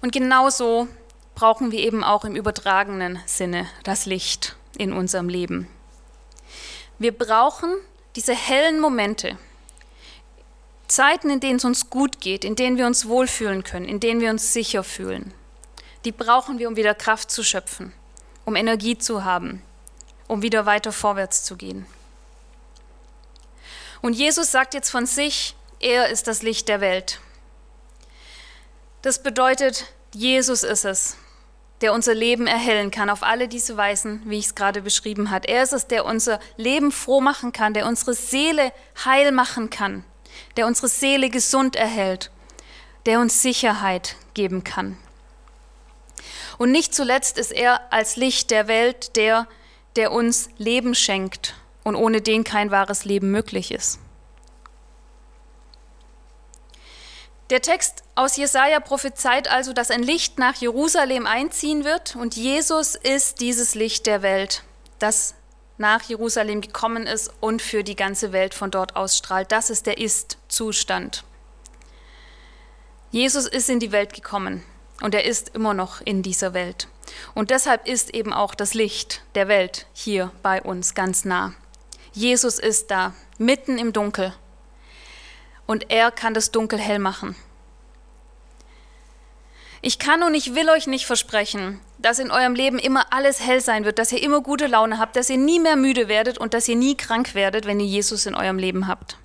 Und 0.00 0.12
genauso 0.12 0.88
brauchen 1.34 1.70
wir 1.70 1.80
eben 1.80 2.02
auch 2.02 2.24
im 2.24 2.36
übertragenen 2.36 3.20
Sinne 3.26 3.68
das 3.82 4.06
Licht 4.06 4.56
in 4.78 4.92
unserem 4.92 5.28
Leben. 5.28 5.68
Wir 6.98 7.12
brauchen 7.16 7.74
diese 8.16 8.34
hellen 8.34 8.80
Momente, 8.80 9.36
Zeiten, 10.86 11.30
in 11.30 11.40
denen 11.40 11.56
es 11.56 11.64
uns 11.64 11.90
gut 11.90 12.20
geht, 12.20 12.44
in 12.44 12.56
denen 12.56 12.76
wir 12.76 12.86
uns 12.86 13.08
wohlfühlen 13.08 13.64
können, 13.64 13.86
in 13.86 14.00
denen 14.00 14.20
wir 14.20 14.30
uns 14.30 14.52
sicher 14.52 14.84
fühlen. 14.84 15.32
Die 16.04 16.12
brauchen 16.12 16.58
wir, 16.58 16.68
um 16.68 16.76
wieder 16.76 16.94
Kraft 16.94 17.30
zu 17.30 17.42
schöpfen, 17.42 17.92
um 18.44 18.54
Energie 18.54 18.96
zu 18.98 19.24
haben, 19.24 19.62
um 20.28 20.42
wieder 20.42 20.66
weiter 20.66 20.92
vorwärts 20.92 21.42
zu 21.44 21.56
gehen. 21.56 21.86
Und 24.02 24.12
Jesus 24.12 24.52
sagt 24.52 24.74
jetzt 24.74 24.90
von 24.90 25.06
sich, 25.06 25.56
er 25.80 26.10
ist 26.10 26.26
das 26.26 26.42
Licht 26.42 26.68
der 26.68 26.80
Welt. 26.80 27.20
Das 29.02 29.22
bedeutet, 29.22 29.86
Jesus 30.12 30.62
ist 30.62 30.84
es, 30.84 31.16
der 31.80 31.92
unser 31.92 32.14
Leben 32.14 32.46
erhellen 32.46 32.90
kann, 32.90 33.10
auf 33.10 33.22
alle 33.22 33.48
diese 33.48 33.76
Weisen, 33.76 34.22
wie 34.24 34.38
ich 34.38 34.46
es 34.46 34.54
gerade 34.54 34.82
beschrieben 34.82 35.30
habe. 35.30 35.48
Er 35.48 35.62
ist 35.62 35.72
es, 35.72 35.86
der 35.86 36.04
unser 36.04 36.40
Leben 36.56 36.92
froh 36.92 37.20
machen 37.20 37.52
kann, 37.52 37.74
der 37.74 37.86
unsere 37.86 38.14
Seele 38.14 38.72
heil 39.04 39.32
machen 39.32 39.70
kann, 39.70 40.04
der 40.56 40.66
unsere 40.66 40.88
Seele 40.88 41.30
gesund 41.30 41.76
erhält, 41.76 42.30
der 43.06 43.20
uns 43.20 43.42
Sicherheit 43.42 44.16
geben 44.34 44.64
kann. 44.64 44.96
Und 46.58 46.70
nicht 46.70 46.94
zuletzt 46.94 47.38
ist 47.38 47.52
er 47.52 47.92
als 47.92 48.16
Licht 48.16 48.50
der 48.50 48.68
Welt 48.68 49.16
der, 49.16 49.48
der 49.96 50.12
uns 50.12 50.48
Leben 50.56 50.94
schenkt 50.94 51.54
und 51.82 51.96
ohne 51.96 52.20
den 52.20 52.44
kein 52.44 52.70
wahres 52.70 53.04
Leben 53.04 53.30
möglich 53.30 53.72
ist. 53.72 53.98
Der 57.50 57.60
Text 57.60 58.03
aus 58.14 58.36
Jesaja 58.36 58.80
prophezeit 58.80 59.48
also, 59.48 59.72
dass 59.72 59.90
ein 59.90 60.02
Licht 60.02 60.38
nach 60.38 60.54
Jerusalem 60.56 61.26
einziehen 61.26 61.84
wird 61.84 62.16
und 62.16 62.36
Jesus 62.36 62.94
ist 62.94 63.40
dieses 63.40 63.74
Licht 63.74 64.06
der 64.06 64.22
Welt, 64.22 64.62
das 64.98 65.34
nach 65.78 66.02
Jerusalem 66.02 66.60
gekommen 66.60 67.06
ist 67.06 67.32
und 67.40 67.60
für 67.60 67.82
die 67.82 67.96
ganze 67.96 68.32
Welt 68.32 68.54
von 68.54 68.70
dort 68.70 68.94
ausstrahlt. 68.94 69.50
Das 69.50 69.70
ist 69.70 69.86
der 69.86 69.98
Ist-Zustand. 69.98 71.24
Jesus 73.10 73.46
ist 73.46 73.68
in 73.68 73.80
die 73.80 73.92
Welt 73.92 74.12
gekommen 74.12 74.62
und 75.02 75.14
er 75.14 75.24
ist 75.24 75.54
immer 75.54 75.74
noch 75.74 76.00
in 76.00 76.22
dieser 76.22 76.54
Welt. 76.54 76.88
Und 77.34 77.50
deshalb 77.50 77.86
ist 77.86 78.14
eben 78.14 78.32
auch 78.32 78.54
das 78.54 78.74
Licht 78.74 79.22
der 79.34 79.48
Welt 79.48 79.86
hier 79.92 80.30
bei 80.42 80.62
uns 80.62 80.94
ganz 80.94 81.24
nah. 81.24 81.52
Jesus 82.12 82.58
ist 82.60 82.90
da, 82.90 83.12
mitten 83.38 83.78
im 83.78 83.92
Dunkel 83.92 84.32
und 85.66 85.90
er 85.90 86.12
kann 86.12 86.34
das 86.34 86.52
Dunkel 86.52 86.78
hell 86.78 87.00
machen. 87.00 87.34
Ich 89.86 89.98
kann 89.98 90.22
und 90.22 90.32
ich 90.32 90.54
will 90.54 90.70
euch 90.70 90.86
nicht 90.86 91.04
versprechen, 91.04 91.78
dass 91.98 92.18
in 92.18 92.30
eurem 92.30 92.54
Leben 92.54 92.78
immer 92.78 93.12
alles 93.12 93.40
hell 93.40 93.60
sein 93.60 93.84
wird, 93.84 93.98
dass 93.98 94.12
ihr 94.12 94.22
immer 94.22 94.40
gute 94.40 94.66
Laune 94.66 94.98
habt, 94.98 95.14
dass 95.14 95.28
ihr 95.28 95.36
nie 95.36 95.60
mehr 95.60 95.76
müde 95.76 96.08
werdet 96.08 96.38
und 96.38 96.54
dass 96.54 96.66
ihr 96.68 96.76
nie 96.76 96.96
krank 96.96 97.34
werdet, 97.34 97.66
wenn 97.66 97.80
ihr 97.80 97.86
Jesus 97.86 98.24
in 98.24 98.34
eurem 98.34 98.56
Leben 98.56 98.88
habt. 98.88 99.18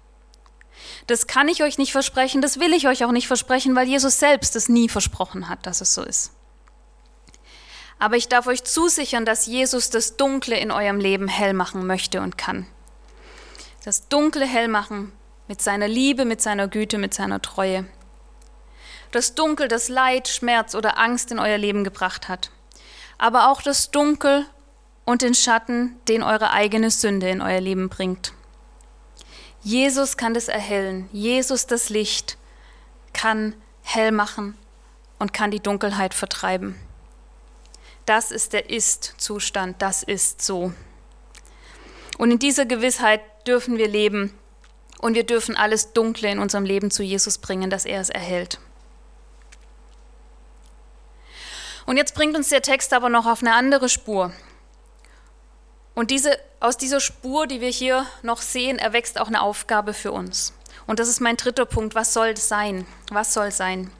Das 1.07 1.27
kann 1.27 1.47
ich 1.47 1.63
euch 1.63 1.77
nicht 1.77 1.93
versprechen, 1.93 2.41
das 2.41 2.59
will 2.59 2.73
ich 2.73 2.89
euch 2.89 3.05
auch 3.05 3.13
nicht 3.13 3.25
versprechen, 3.25 3.73
weil 3.73 3.87
Jesus 3.87 4.19
selbst 4.19 4.53
es 4.57 4.67
nie 4.67 4.89
versprochen 4.89 5.47
hat, 5.47 5.65
dass 5.65 5.79
es 5.79 5.93
so 5.93 6.03
ist. 6.03 6.33
Aber 7.97 8.17
ich 8.17 8.27
darf 8.27 8.45
euch 8.45 8.65
zusichern, 8.65 9.23
dass 9.23 9.45
Jesus 9.45 9.89
das 9.89 10.17
Dunkle 10.17 10.59
in 10.59 10.71
eurem 10.71 10.99
Leben 10.99 11.29
hell 11.29 11.53
machen 11.53 11.87
möchte 11.87 12.19
und 12.19 12.37
kann. 12.37 12.67
Das 13.85 14.09
Dunkle 14.09 14.45
hell 14.45 14.67
machen 14.67 15.13
mit 15.47 15.61
seiner 15.61 15.87
Liebe, 15.87 16.25
mit 16.25 16.41
seiner 16.41 16.67
Güte, 16.67 16.97
mit 16.97 17.13
seiner 17.13 17.41
Treue. 17.41 17.85
Das 19.11 19.35
Dunkel, 19.35 19.67
das 19.67 19.89
Leid, 19.89 20.27
Schmerz 20.27 20.75
oder 20.75 20.97
Angst 20.99 21.31
in 21.31 21.39
euer 21.39 21.57
Leben 21.57 21.83
gebracht 21.83 22.27
hat. 22.27 22.51
Aber 23.17 23.49
auch 23.49 23.61
das 23.61 23.91
Dunkel 23.91 24.45
und 25.05 25.21
den 25.21 25.33
Schatten, 25.33 25.99
den 26.07 26.23
eure 26.23 26.51
eigene 26.51 26.91
Sünde 26.91 27.29
in 27.29 27.41
euer 27.41 27.59
Leben 27.59 27.89
bringt. 27.89 28.33
Jesus 29.61 30.15
kann 30.15 30.33
das 30.33 30.47
erhellen. 30.47 31.09
Jesus, 31.11 31.65
das 31.65 31.89
Licht, 31.89 32.37
kann 33.13 33.55
hell 33.81 34.11
machen 34.11 34.55
und 35.17 35.33
kann 35.33 35.51
die 35.51 35.59
Dunkelheit 35.59 36.13
vertreiben. 36.13 36.79
Das 38.05 38.31
ist 38.31 38.53
der 38.53 38.69
Ist-Zustand, 38.69 39.81
das 39.81 40.03
ist 40.03 40.41
so. 40.41 40.71
Und 42.17 42.31
in 42.31 42.39
dieser 42.39 42.65
Gewissheit 42.65 43.21
dürfen 43.47 43.77
wir 43.77 43.87
leben, 43.87 44.33
und 44.99 45.15
wir 45.15 45.23
dürfen 45.23 45.55
alles 45.55 45.93
Dunkle 45.93 46.29
in 46.29 46.39
unserem 46.39 46.65
Leben 46.65 46.91
zu 46.91 47.03
Jesus 47.03 47.37
bringen, 47.37 47.69
dass 47.69 47.85
er 47.85 48.01
es 48.01 48.09
erhält. 48.09 48.59
Und 51.89 51.97
jetzt 51.97 52.13
bringt 52.13 52.37
uns 52.37 52.49
der 52.49 52.61
Text 52.61 52.93
aber 52.93 53.09
noch 53.09 53.25
auf 53.25 53.41
eine 53.41 53.55
andere 53.55 53.89
Spur. 53.89 54.31
Und 55.95 56.11
diese, 56.11 56.37
aus 56.59 56.77
dieser 56.77 56.99
Spur, 56.99 57.47
die 57.47 57.61
wir 57.61 57.69
hier 57.69 58.05
noch 58.21 58.43
sehen, 58.43 58.77
erwächst 58.77 59.19
auch 59.19 59.27
eine 59.27 59.41
Aufgabe 59.41 59.95
für 59.95 60.11
uns. 60.11 60.53
Und 60.85 60.99
das 60.99 61.07
ist 61.07 61.19
mein 61.19 61.35
dritter 61.35 61.65
Punkt. 61.65 61.95
Was 61.95 62.13
soll 62.13 62.27
es 62.27 62.47
sein? 62.47 62.85
Was 63.09 63.33
soll 63.33 63.49
sein? 63.49 63.91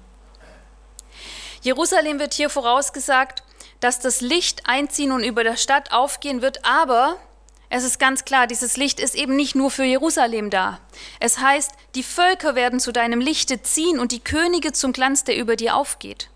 Jerusalem 1.64 2.20
wird 2.20 2.36
hier 2.36 2.52
vorausgesagt, 2.52 3.42
dass 3.80 4.00
das 4.00 4.22
Licht 4.22 4.70
einziehen 4.70 5.12
und 5.12 5.24
über 5.24 5.44
der 5.44 5.58
Stadt 5.58 5.92
aufgehen 5.92 6.44
wird, 6.44 6.66
aber 6.66 7.18
es 7.72 7.84
ist 7.84 7.98
ganz 7.98 8.24
klar, 8.24 8.46
dieses 8.46 8.78
Licht 8.78 9.00
ist 9.00 9.16
eben 9.16 9.36
nicht 9.36 9.56
nur 9.56 9.72
für 9.72 9.84
Jerusalem 9.84 10.52
da. 10.52 10.80
Es 11.20 11.40
heißt, 11.40 11.72
die 11.96 12.04
Völker 12.04 12.54
werden 12.54 12.80
zu 12.80 12.92
deinem 12.92 13.20
Lichte 13.20 13.64
ziehen 13.64 13.98
und 13.98 14.12
die 14.12 14.24
Könige 14.24 14.74
zum 14.74 14.94
Glanz, 14.94 15.24
der 15.24 15.38
über 15.38 15.56
dir 15.56 15.76
aufgeht. 15.76 16.30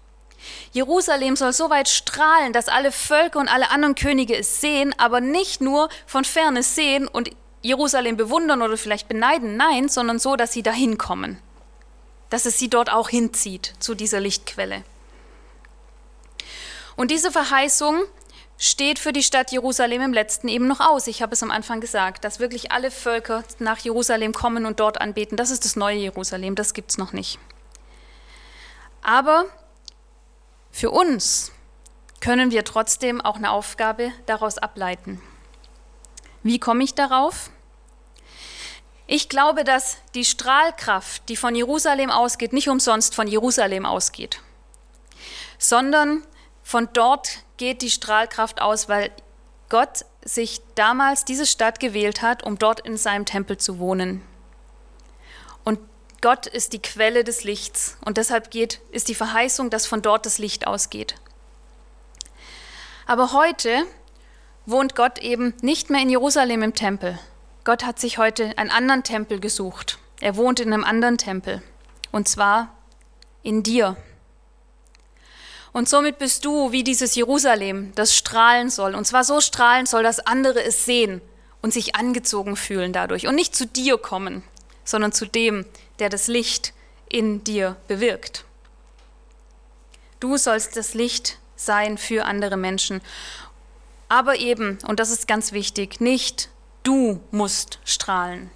Jerusalem 0.71 1.35
soll 1.35 1.53
so 1.53 1.69
weit 1.69 1.89
strahlen, 1.89 2.53
dass 2.53 2.67
alle 2.67 2.91
Völker 2.91 3.39
und 3.39 3.47
alle 3.47 3.71
anderen 3.71 3.95
Könige 3.95 4.37
es 4.37 4.61
sehen, 4.61 4.93
aber 4.97 5.21
nicht 5.21 5.61
nur 5.61 5.89
von 6.05 6.25
ferne 6.25 6.63
sehen 6.63 7.07
und 7.07 7.29
Jerusalem 7.61 8.17
bewundern 8.17 8.61
oder 8.61 8.77
vielleicht 8.77 9.07
beneiden, 9.07 9.55
nein, 9.55 9.87
sondern 9.87 10.19
so, 10.19 10.35
dass 10.35 10.51
sie 10.51 10.63
dahin 10.63 10.97
kommen. 10.97 11.39
Dass 12.29 12.45
es 12.45 12.59
sie 12.59 12.69
dort 12.69 12.91
auch 12.91 13.09
hinzieht 13.09 13.73
zu 13.79 13.95
dieser 13.95 14.19
Lichtquelle. 14.19 14.83
Und 16.95 17.09
diese 17.09 17.31
Verheißung 17.31 18.03
steht 18.57 18.99
für 18.99 19.13
die 19.13 19.23
Stadt 19.23 19.51
Jerusalem 19.51 20.01
im 20.01 20.13
letzten 20.13 20.47
eben 20.47 20.67
noch 20.67 20.79
aus. 20.79 21.07
Ich 21.07 21.21
habe 21.21 21.33
es 21.33 21.43
am 21.43 21.51
Anfang 21.51 21.81
gesagt, 21.81 22.23
dass 22.23 22.39
wirklich 22.39 22.71
alle 22.71 22.91
Völker 22.91 23.43
nach 23.59 23.79
Jerusalem 23.79 24.33
kommen 24.33 24.65
und 24.65 24.79
dort 24.79 25.01
anbeten. 25.01 25.37
Das 25.37 25.51
ist 25.51 25.65
das 25.65 25.75
neue 25.75 25.97
Jerusalem, 25.97 26.55
das 26.55 26.73
gibt 26.73 26.91
es 26.91 26.97
noch 26.97 27.13
nicht. 27.13 27.39
Aber 29.01 29.45
für 30.73 30.89
uns 30.91 31.51
können 32.19 32.51
wir 32.51 32.65
trotzdem 32.65 33.21
auch 33.21 33.37
eine 33.37 33.51
Aufgabe 33.51 34.11
daraus 34.25 34.57
ableiten. 34.57 35.21
Wie 36.41 36.59
komme 36.59 36.83
ich 36.83 36.95
darauf? 36.95 37.51
Ich 39.05 39.29
glaube, 39.29 39.63
dass 39.63 39.97
die 40.15 40.25
Strahlkraft, 40.25 41.29
die 41.29 41.35
von 41.35 41.53
Jerusalem 41.53 42.09
ausgeht, 42.09 42.53
nicht 42.53 42.69
umsonst 42.69 43.13
von 43.13 43.27
Jerusalem 43.27 43.85
ausgeht, 43.85 44.41
sondern 45.59 46.25
von 46.63 46.89
dort 46.91 47.43
geht 47.57 47.81
die 47.83 47.91
Strahlkraft 47.91 48.59
aus, 48.59 48.89
weil 48.89 49.11
Gott 49.69 50.05
sich 50.25 50.61
damals 50.75 51.23
diese 51.23 51.45
Stadt 51.45 51.79
gewählt 51.79 52.21
hat, 52.23 52.43
um 52.43 52.57
dort 52.57 52.79
in 52.79 52.97
seinem 52.97 53.25
Tempel 53.25 53.57
zu 53.57 53.77
wohnen. 53.77 54.23
Gott 56.23 56.47
ist 56.47 56.71
die 56.71 56.81
Quelle 56.81 57.25
des 57.25 57.43
Lichts 57.43 57.97
und 58.05 58.15
deshalb 58.15 58.49
geht, 58.49 58.79
ist 58.91 59.09
die 59.09 59.13
Verheißung, 59.13 59.69
dass 59.69 59.85
von 59.85 60.01
dort 60.01 60.25
das 60.25 60.37
Licht 60.37 60.65
ausgeht. 60.65 61.15
Aber 63.05 63.33
heute 63.33 63.83
wohnt 64.65 64.95
Gott 64.95 65.19
eben 65.19 65.53
nicht 65.59 65.89
mehr 65.89 66.01
in 66.01 66.09
Jerusalem 66.09 66.63
im 66.63 66.73
Tempel. 66.73 67.19
Gott 67.65 67.83
hat 67.83 67.99
sich 67.99 68.19
heute 68.19 68.57
einen 68.57 68.69
anderen 68.69 69.03
Tempel 69.03 69.41
gesucht. 69.41 69.99
Er 70.21 70.37
wohnt 70.37 70.61
in 70.61 70.71
einem 70.71 70.85
anderen 70.85 71.17
Tempel 71.17 71.61
und 72.13 72.29
zwar 72.29 72.73
in 73.41 73.61
dir. 73.61 73.97
Und 75.73 75.89
somit 75.89 76.19
bist 76.19 76.45
du 76.45 76.71
wie 76.71 76.85
dieses 76.85 77.15
Jerusalem, 77.15 77.91
das 77.95 78.15
strahlen 78.15 78.69
soll. 78.69 78.95
Und 78.95 79.03
zwar 79.05 79.25
so 79.25 79.41
strahlen 79.41 79.87
soll, 79.87 80.03
dass 80.03 80.25
andere 80.25 80.63
es 80.63 80.85
sehen 80.85 81.21
und 81.61 81.73
sich 81.73 81.97
angezogen 81.97 82.55
fühlen 82.55 82.93
dadurch. 82.93 83.27
Und 83.27 83.35
nicht 83.35 83.53
zu 83.53 83.67
dir 83.67 83.97
kommen, 83.97 84.41
sondern 84.85 85.11
zu 85.11 85.25
dem, 85.25 85.65
der 85.99 86.09
das 86.09 86.27
Licht 86.27 86.73
in 87.09 87.43
dir 87.43 87.77
bewirkt. 87.87 88.45
Du 90.19 90.37
sollst 90.37 90.77
das 90.77 90.93
Licht 90.93 91.37
sein 91.55 91.97
für 91.97 92.25
andere 92.25 92.57
Menschen. 92.57 93.01
Aber 94.09 94.37
eben, 94.37 94.79
und 94.87 94.99
das 94.99 95.11
ist 95.11 95.27
ganz 95.27 95.51
wichtig, 95.51 95.99
nicht 95.99 96.49
du 96.83 97.21
musst 97.31 97.79
strahlen. 97.83 98.49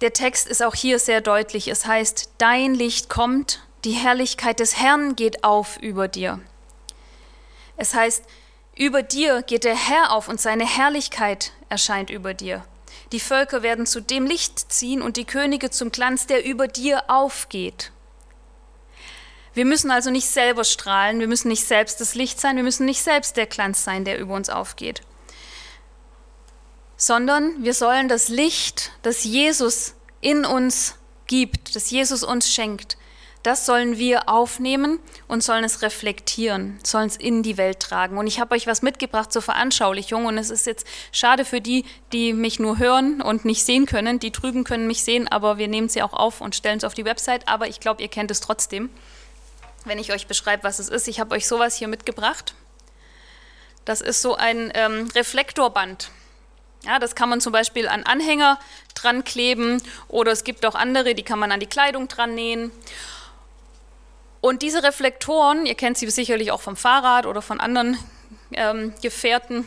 Der 0.00 0.12
Text 0.12 0.48
ist 0.48 0.62
auch 0.62 0.74
hier 0.74 0.98
sehr 0.98 1.20
deutlich. 1.20 1.68
Es 1.68 1.86
heißt, 1.86 2.30
dein 2.38 2.74
Licht 2.74 3.08
kommt, 3.08 3.60
die 3.84 3.92
Herrlichkeit 3.92 4.60
des 4.60 4.76
Herrn 4.76 5.14
geht 5.14 5.44
auf 5.44 5.76
über 5.78 6.08
dir. 6.08 6.40
Es 7.76 7.94
heißt, 7.94 8.24
über 8.76 9.02
dir 9.02 9.42
geht 9.42 9.64
der 9.64 9.76
Herr 9.76 10.12
auf 10.12 10.28
und 10.28 10.40
seine 10.40 10.66
Herrlichkeit 10.66 11.52
erscheint 11.68 12.10
über 12.10 12.34
dir. 12.34 12.64
Die 13.12 13.20
Völker 13.20 13.62
werden 13.62 13.86
zu 13.86 14.00
dem 14.00 14.26
Licht 14.26 14.72
ziehen 14.72 15.02
und 15.02 15.16
die 15.16 15.26
Könige 15.26 15.70
zum 15.70 15.92
Glanz, 15.92 16.26
der 16.26 16.44
über 16.44 16.66
dir 16.66 17.04
aufgeht. 17.08 17.92
Wir 19.54 19.66
müssen 19.66 19.90
also 19.90 20.10
nicht 20.10 20.28
selber 20.28 20.64
strahlen, 20.64 21.20
wir 21.20 21.28
müssen 21.28 21.48
nicht 21.48 21.66
selbst 21.66 22.00
das 22.00 22.14
Licht 22.14 22.40
sein, 22.40 22.56
wir 22.56 22.62
müssen 22.62 22.86
nicht 22.86 23.02
selbst 23.02 23.36
der 23.36 23.46
Glanz 23.46 23.84
sein, 23.84 24.06
der 24.06 24.18
über 24.18 24.34
uns 24.34 24.48
aufgeht, 24.48 25.02
sondern 26.96 27.62
wir 27.62 27.74
sollen 27.74 28.08
das 28.08 28.28
Licht, 28.28 28.92
das 29.02 29.24
Jesus 29.24 29.94
in 30.22 30.46
uns 30.46 30.94
gibt, 31.26 31.76
das 31.76 31.90
Jesus 31.90 32.22
uns 32.22 32.50
schenkt, 32.50 32.96
das 33.42 33.66
sollen 33.66 33.98
wir 33.98 34.28
aufnehmen 34.28 35.00
und 35.26 35.42
sollen 35.42 35.64
es 35.64 35.82
reflektieren, 35.82 36.78
sollen 36.84 37.08
es 37.08 37.16
in 37.16 37.42
die 37.42 37.56
Welt 37.56 37.80
tragen. 37.80 38.16
Und 38.18 38.28
ich 38.28 38.38
habe 38.38 38.54
euch 38.54 38.68
was 38.68 38.82
mitgebracht 38.82 39.32
zur 39.32 39.42
Veranschaulichung. 39.42 40.26
Und 40.26 40.38
es 40.38 40.50
ist 40.50 40.66
jetzt 40.66 40.86
schade 41.10 41.44
für 41.44 41.60
die, 41.60 41.84
die 42.12 42.32
mich 42.32 42.60
nur 42.60 42.78
hören 42.78 43.20
und 43.20 43.44
nicht 43.44 43.64
sehen 43.64 43.86
können. 43.86 44.20
Die 44.20 44.30
drüben 44.30 44.62
können 44.62 44.86
mich 44.86 45.02
sehen, 45.02 45.26
aber 45.26 45.58
wir 45.58 45.66
nehmen 45.66 45.88
sie 45.88 46.02
auch 46.02 46.12
auf 46.12 46.40
und 46.40 46.54
stellen 46.54 46.78
es 46.78 46.84
auf 46.84 46.94
die 46.94 47.04
Website. 47.04 47.48
Aber 47.48 47.66
ich 47.66 47.80
glaube, 47.80 48.00
ihr 48.00 48.08
kennt 48.08 48.30
es 48.30 48.40
trotzdem, 48.40 48.90
wenn 49.84 49.98
ich 49.98 50.12
euch 50.12 50.28
beschreibe, 50.28 50.62
was 50.62 50.78
es 50.78 50.88
ist. 50.88 51.08
Ich 51.08 51.18
habe 51.18 51.34
euch 51.34 51.48
sowas 51.48 51.74
hier 51.76 51.88
mitgebracht. 51.88 52.54
Das 53.84 54.00
ist 54.00 54.22
so 54.22 54.36
ein 54.36 54.70
ähm, 54.74 55.08
Reflektorband. 55.16 56.10
Ja, 56.84 56.98
das 56.98 57.14
kann 57.14 57.28
man 57.28 57.40
zum 57.40 57.52
Beispiel 57.52 57.88
an 57.88 58.04
Anhänger 58.04 58.58
dran 58.94 59.24
kleben 59.24 59.82
oder 60.08 60.32
es 60.32 60.44
gibt 60.44 60.66
auch 60.66 60.74
andere, 60.74 61.14
die 61.14 61.22
kann 61.22 61.38
man 61.38 61.52
an 61.52 61.60
die 61.60 61.66
Kleidung 61.66 62.08
dran 62.08 62.34
nähen. 62.34 62.72
Und 64.42 64.62
diese 64.62 64.82
Reflektoren, 64.82 65.66
ihr 65.66 65.76
kennt 65.76 65.96
sie 65.96 66.10
sicherlich 66.10 66.50
auch 66.50 66.60
vom 66.60 66.76
Fahrrad 66.76 67.26
oder 67.26 67.40
von 67.40 67.60
anderen 67.60 67.96
ähm, 68.52 68.92
Gefährten, 69.00 69.64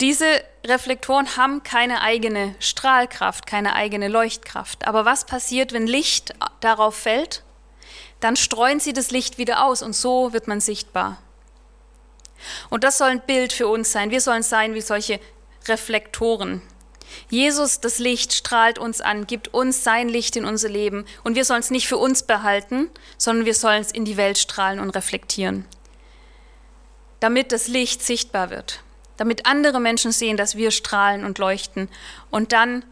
diese 0.00 0.26
Reflektoren 0.64 1.36
haben 1.36 1.64
keine 1.64 2.02
eigene 2.02 2.54
Strahlkraft, 2.60 3.46
keine 3.46 3.74
eigene 3.74 4.06
Leuchtkraft. 4.06 4.86
Aber 4.86 5.04
was 5.04 5.26
passiert, 5.26 5.72
wenn 5.72 5.88
Licht 5.88 6.34
darauf 6.60 6.96
fällt? 6.96 7.42
Dann 8.20 8.36
streuen 8.36 8.78
sie 8.78 8.92
das 8.92 9.10
Licht 9.10 9.38
wieder 9.38 9.64
aus 9.64 9.82
und 9.82 9.94
so 9.94 10.32
wird 10.32 10.46
man 10.46 10.60
sichtbar. 10.60 11.18
Und 12.70 12.84
das 12.84 12.98
soll 12.98 13.08
ein 13.08 13.26
Bild 13.26 13.52
für 13.52 13.66
uns 13.66 13.90
sein. 13.90 14.10
Wir 14.10 14.20
sollen 14.20 14.44
sein 14.44 14.74
wie 14.74 14.80
solche 14.80 15.18
Reflektoren. 15.66 16.62
Jesus, 17.28 17.80
das 17.80 17.98
Licht, 17.98 18.32
strahlt 18.32 18.78
uns 18.78 19.00
an, 19.00 19.26
gibt 19.26 19.54
uns 19.54 19.84
sein 19.84 20.08
Licht 20.08 20.36
in 20.36 20.44
unser 20.44 20.68
Leben. 20.68 21.04
Und 21.24 21.34
wir 21.34 21.44
sollen 21.44 21.60
es 21.60 21.70
nicht 21.70 21.88
für 21.88 21.96
uns 21.96 22.22
behalten, 22.22 22.90
sondern 23.18 23.46
wir 23.46 23.54
sollen 23.54 23.80
es 23.80 23.90
in 23.90 24.04
die 24.04 24.16
Welt 24.16 24.38
strahlen 24.38 24.80
und 24.80 24.90
reflektieren. 24.90 25.66
Damit 27.20 27.52
das 27.52 27.68
Licht 27.68 28.02
sichtbar 28.02 28.50
wird. 28.50 28.80
Damit 29.16 29.46
andere 29.46 29.80
Menschen 29.80 30.12
sehen, 30.12 30.36
dass 30.36 30.56
wir 30.56 30.70
strahlen 30.70 31.24
und 31.24 31.38
leuchten. 31.38 31.88
Und 32.30 32.52
dann 32.52 32.84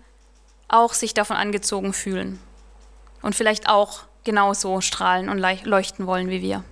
auch 0.69 0.95
sich 0.95 1.15
davon 1.15 1.37
angezogen 1.37 1.93
fühlen. 1.93 2.41
Und 3.23 3.35
vielleicht 3.35 3.69
auch 3.69 4.05
genauso 4.25 4.81
strahlen 4.81 5.29
und 5.29 5.39
leuchten 5.39 6.07
wollen 6.07 6.29
wie 6.29 6.43
wir. 6.43 6.65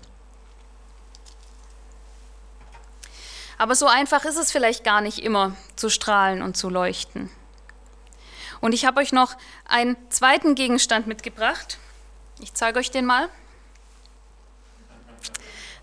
Aber 3.58 3.74
so 3.74 3.86
einfach 3.86 4.24
ist 4.24 4.36
es 4.36 4.52
vielleicht 4.52 4.84
gar 4.84 5.00
nicht 5.00 5.18
immer 5.18 5.56
zu 5.74 5.90
strahlen 5.90 6.42
und 6.42 6.56
zu 6.56 6.70
leuchten. 6.70 7.28
Und 8.60 8.72
ich 8.72 8.84
habe 8.84 9.00
euch 9.00 9.12
noch 9.12 9.36
einen 9.66 9.96
zweiten 10.10 10.54
Gegenstand 10.54 11.06
mitgebracht. 11.06 11.78
Ich 12.40 12.54
zeige 12.54 12.78
euch 12.78 12.90
den 12.90 13.04
mal. 13.04 13.28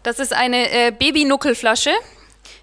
Das 0.04 0.20
ist 0.20 0.34
eine 0.34 0.70
äh, 0.70 0.92
Babynuckelflasche. 0.92 1.92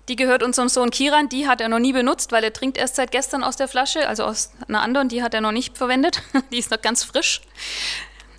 Die 0.09 0.17
gehört 0.17 0.43
unserem 0.43 0.69
Sohn 0.69 0.91
Kiran. 0.91 1.29
Die 1.29 1.49
hat 1.49 1.61
er 1.61 1.69
noch 1.69 1.79
nie 1.79 1.93
benutzt, 1.93 2.33
weil 2.33 2.45
er 2.45 2.53
trinkt 2.53 2.77
erst 2.77 2.97
seit 2.97 3.11
gestern 3.11 3.45
aus 3.45 3.57
der 3.57 3.69
Flasche, 3.69 4.09
also 4.09 4.25
aus 4.25 4.53
einer 4.69 4.81
anderen. 4.81 5.09
Die 5.09 5.23
hat 5.23 5.35
er 5.35 5.41
noch 5.41 5.53
nicht 5.53 5.77
verwendet. 5.77 6.23
die 6.53 6.59
ist 6.59 6.71
noch 6.71 6.81
ganz 6.81 7.05
frisch. 7.05 7.41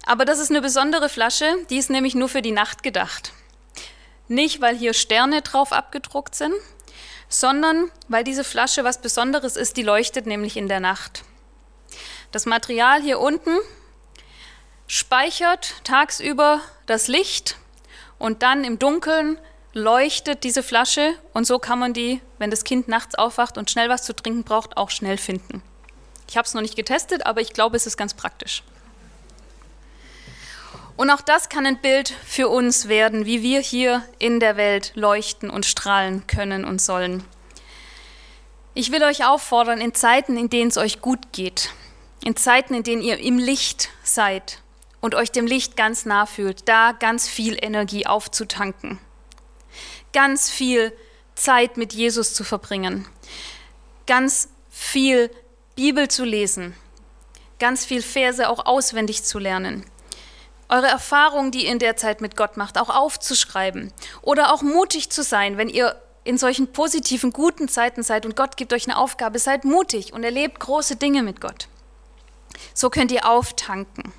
Aber 0.06 0.26
das 0.26 0.40
ist 0.40 0.52
eine 0.52 0.62
besondere 0.62 1.10
Flasche. 1.10 1.46
Die 1.70 1.78
ist 1.78 1.90
nämlich 1.90 2.16
nur 2.16 2.30
für 2.30 2.42
die 2.42 2.52
Nacht 2.52 2.84
gedacht. 2.84 3.32
Nicht, 4.28 4.62
weil 4.62 4.76
hier 4.76 4.94
Sterne 4.94 5.42
drauf 5.42 5.72
abgedruckt 5.74 6.36
sind, 6.36 6.54
sondern 7.30 7.92
weil 8.08 8.24
diese 8.24 8.44
Flasche 8.44 8.84
was 8.84 9.02
Besonderes 9.02 9.56
ist. 9.56 9.78
Die 9.78 9.84
leuchtet 9.84 10.26
nämlich 10.26 10.58
in 10.58 10.68
der 10.68 10.80
Nacht. 10.80 11.24
Das 12.34 12.48
Material 12.48 13.00
hier 13.04 13.19
unten 13.19 13.56
speichert 14.88 15.76
tagsüber 15.84 16.62
das 16.88 17.08
Licht 17.08 17.58
und 18.17 18.41
dann 18.41 18.63
im 18.63 18.80
Dunkeln 18.80 19.38
leuchtet 19.74 20.43
diese 20.43 20.63
Flasche 20.63 21.13
und 21.34 21.46
so 21.46 21.60
kann 21.60 21.78
man 21.78 21.93
die, 21.93 22.22
wenn 22.39 22.50
das 22.50 22.63
Kind 22.63 22.88
nachts 22.88 23.13
aufwacht 23.13 23.60
und 23.60 23.69
schnell 23.69 23.88
was 23.88 24.02
zu 24.02 24.15
trinken 24.15 24.43
braucht, 24.43 24.78
auch 24.78 24.89
schnell 24.89 25.19
finden. 25.19 25.62
Ich 26.28 26.36
habe 26.36 26.48
es 26.48 26.56
noch 26.56 26.63
nicht 26.63 26.76
getestet, 26.76 27.24
aber 27.28 27.39
ich 27.39 27.54
glaube, 27.54 27.78
es 27.78 27.86
ist 27.86 27.98
ganz 27.98 28.15
praktisch. 28.15 28.63
Und 30.98 31.12
auch 31.12 31.22
das 31.22 31.50
kann 31.50 31.67
ein 31.67 31.82
Bild 31.82 32.15
für 32.26 32.48
uns 32.50 32.88
werden, 32.88 33.28
wie 33.28 33.43
wir 33.43 33.60
hier 33.60 34.04
in 34.17 34.39
der 34.39 34.58
Welt 34.58 34.91
leuchten 34.96 35.52
und 35.52 35.67
strahlen 35.67 36.26
können 36.26 36.65
und 36.65 36.82
sollen. 36.82 37.24
Ich 38.74 38.91
will 38.91 39.04
euch 39.04 39.24
auffordern, 39.24 39.80
in 39.80 39.93
Zeiten, 39.93 40.36
in 40.36 40.50
denen 40.50 40.72
es 40.72 40.78
euch 40.78 41.00
gut 41.00 41.32
geht, 41.32 41.69
in 42.24 42.36
Zeiten, 42.36 42.74
in 42.74 42.84
denen 42.84 43.02
ihr 43.02 43.20
im 43.20 43.38
Licht 43.38 43.90
seid 44.04 44.62
und 45.02 45.16
euch 45.16 45.32
dem 45.32 45.46
Licht 45.46 45.76
ganz 45.76 46.06
nah 46.06 46.26
fühlt, 46.26 46.68
da 46.70 46.94
ganz 46.94 47.28
viel 47.28 47.58
Energie 47.62 48.06
aufzutanken, 48.06 49.00
ganz 50.14 50.50
viel 50.50 50.94
Zeit 51.36 51.78
mit 51.78 51.94
Jesus 51.94 52.34
zu 52.34 52.44
verbringen, 52.44 53.08
ganz 54.08 54.50
viel 54.70 55.30
Bibel 55.76 56.08
zu 56.08 56.24
lesen, 56.24 56.76
ganz 57.60 57.86
viel 57.86 58.02
Verse 58.02 58.48
auch 58.50 58.66
auswendig 58.66 59.24
zu 59.24 59.40
lernen, 59.40 59.86
eure 60.70 60.88
Erfahrungen, 60.88 61.52
die 61.52 61.66
ihr 61.66 61.72
in 61.72 61.80
der 61.80 61.98
Zeit 61.98 62.22
mit 62.22 62.38
Gott 62.38 62.58
macht, 62.58 62.78
auch 62.78 62.90
aufzuschreiben 62.90 63.92
oder 64.22 64.54
auch 64.54 64.62
mutig 64.62 65.10
zu 65.10 65.24
sein, 65.24 65.58
wenn 65.58 65.70
ihr 65.70 66.02
in 66.24 66.38
solchen 66.38 66.72
positiven, 66.72 67.34
guten 67.34 67.68
Zeiten 67.68 68.02
seid 68.02 68.26
und 68.26 68.38
Gott 68.38 68.56
gibt 68.56 68.72
euch 68.72 68.88
eine 68.88 68.98
Aufgabe, 68.98 69.40
seid 69.40 69.66
mutig 69.66 70.14
und 70.14 70.24
erlebt 70.24 70.60
große 70.62 70.96
Dinge 70.96 71.22
mit 71.22 71.42
Gott. 71.42 71.68
So 72.74 72.89
könnt 72.89 73.12
ihr 73.12 73.30
auftanken. 73.30 74.13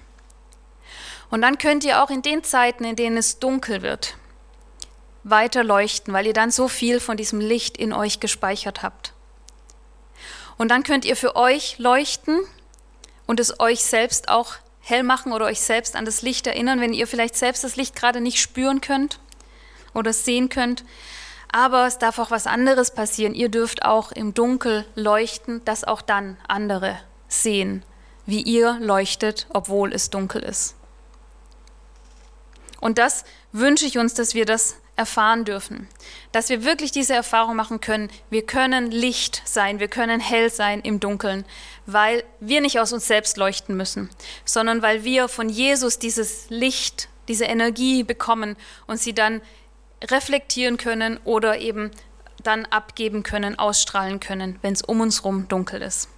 Und 1.30 1.42
dann 1.42 1.58
könnt 1.58 1.84
ihr 1.84 2.02
auch 2.02 2.10
in 2.10 2.22
den 2.22 2.44
Zeiten, 2.44 2.84
in 2.84 2.96
denen 2.96 3.16
es 3.16 3.38
dunkel 3.38 3.82
wird, 3.82 4.16
weiter 5.24 5.64
leuchten, 5.64 6.14
weil 6.14 6.26
ihr 6.26 6.32
dann 6.32 6.50
so 6.50 6.68
viel 6.68 7.00
von 7.00 7.16
diesem 7.16 7.40
Licht 7.40 7.76
in 7.76 7.92
euch 7.92 8.20
gespeichert 8.20 8.82
habt. 8.82 9.12
Und 10.56 10.68
dann 10.68 10.84
könnt 10.84 11.04
ihr 11.04 11.16
für 11.16 11.34
euch 11.34 11.78
leuchten 11.78 12.38
und 13.26 13.40
es 13.40 13.58
euch 13.58 13.84
selbst 13.84 14.28
auch 14.28 14.54
hell 14.80 15.02
machen 15.02 15.32
oder 15.32 15.46
euch 15.46 15.60
selbst 15.60 15.96
an 15.96 16.04
das 16.04 16.22
Licht 16.22 16.46
erinnern, 16.46 16.80
wenn 16.80 16.92
ihr 16.92 17.06
vielleicht 17.06 17.34
selbst 17.34 17.64
das 17.64 17.74
Licht 17.76 17.96
gerade 17.96 18.20
nicht 18.20 18.40
spüren 18.40 18.80
könnt 18.80 19.18
oder 19.94 20.12
sehen 20.12 20.50
könnt. 20.50 20.84
Aber 21.50 21.86
es 21.86 21.98
darf 21.98 22.18
auch 22.18 22.30
was 22.30 22.46
anderes 22.46 22.92
passieren. 22.92 23.34
Ihr 23.34 23.48
dürft 23.48 23.84
auch 23.84 24.12
im 24.12 24.34
Dunkel 24.34 24.84
leuchten, 24.94 25.64
dass 25.64 25.84
auch 25.84 26.02
dann 26.02 26.36
andere 26.46 26.98
sehen 27.28 27.84
wie 28.26 28.42
ihr 28.42 28.78
leuchtet, 28.80 29.46
obwohl 29.50 29.92
es 29.92 30.10
dunkel 30.10 30.42
ist. 30.42 30.74
Und 32.80 32.98
das 32.98 33.24
wünsche 33.52 33.86
ich 33.86 33.98
uns, 33.98 34.14
dass 34.14 34.34
wir 34.34 34.44
das 34.44 34.76
erfahren 34.96 35.44
dürfen, 35.44 35.88
dass 36.32 36.50
wir 36.50 36.64
wirklich 36.64 36.92
diese 36.92 37.14
Erfahrung 37.14 37.56
machen 37.56 37.80
können. 37.80 38.10
Wir 38.30 38.46
können 38.46 38.90
Licht 38.90 39.42
sein, 39.44 39.80
wir 39.80 39.88
können 39.88 40.20
hell 40.20 40.50
sein 40.50 40.80
im 40.82 41.00
Dunkeln, 41.00 41.44
weil 41.86 42.22
wir 42.40 42.60
nicht 42.60 42.78
aus 42.78 42.92
uns 42.92 43.06
selbst 43.06 43.36
leuchten 43.36 43.76
müssen, 43.76 44.08
sondern 44.44 44.82
weil 44.82 45.02
wir 45.02 45.28
von 45.28 45.48
Jesus 45.48 45.98
dieses 45.98 46.48
Licht, 46.48 47.08
diese 47.26 47.46
Energie 47.46 48.04
bekommen 48.04 48.56
und 48.86 49.00
sie 49.00 49.14
dann 49.14 49.40
reflektieren 50.10 50.76
können 50.76 51.18
oder 51.24 51.58
eben 51.58 51.90
dann 52.42 52.66
abgeben 52.66 53.22
können, 53.22 53.58
ausstrahlen 53.58 54.20
können, 54.20 54.58
wenn 54.62 54.74
es 54.74 54.82
um 54.82 55.00
uns 55.00 55.20
herum 55.20 55.48
dunkel 55.48 55.82
ist. 55.82 56.08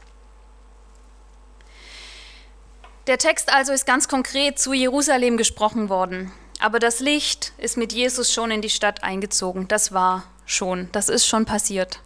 Der 3.06 3.18
Text 3.18 3.52
also 3.52 3.72
ist 3.72 3.86
ganz 3.86 4.08
konkret 4.08 4.58
zu 4.58 4.72
Jerusalem 4.72 5.36
gesprochen 5.36 5.88
worden. 5.88 6.32
Aber 6.58 6.80
das 6.80 6.98
Licht 6.98 7.52
ist 7.58 7.76
mit 7.76 7.92
Jesus 7.92 8.32
schon 8.32 8.50
in 8.50 8.62
die 8.62 8.70
Stadt 8.70 9.04
eingezogen. 9.04 9.68
Das 9.68 9.92
war 9.92 10.24
schon, 10.44 10.88
das 10.90 11.08
ist 11.08 11.26
schon 11.26 11.44
passiert. 11.44 12.00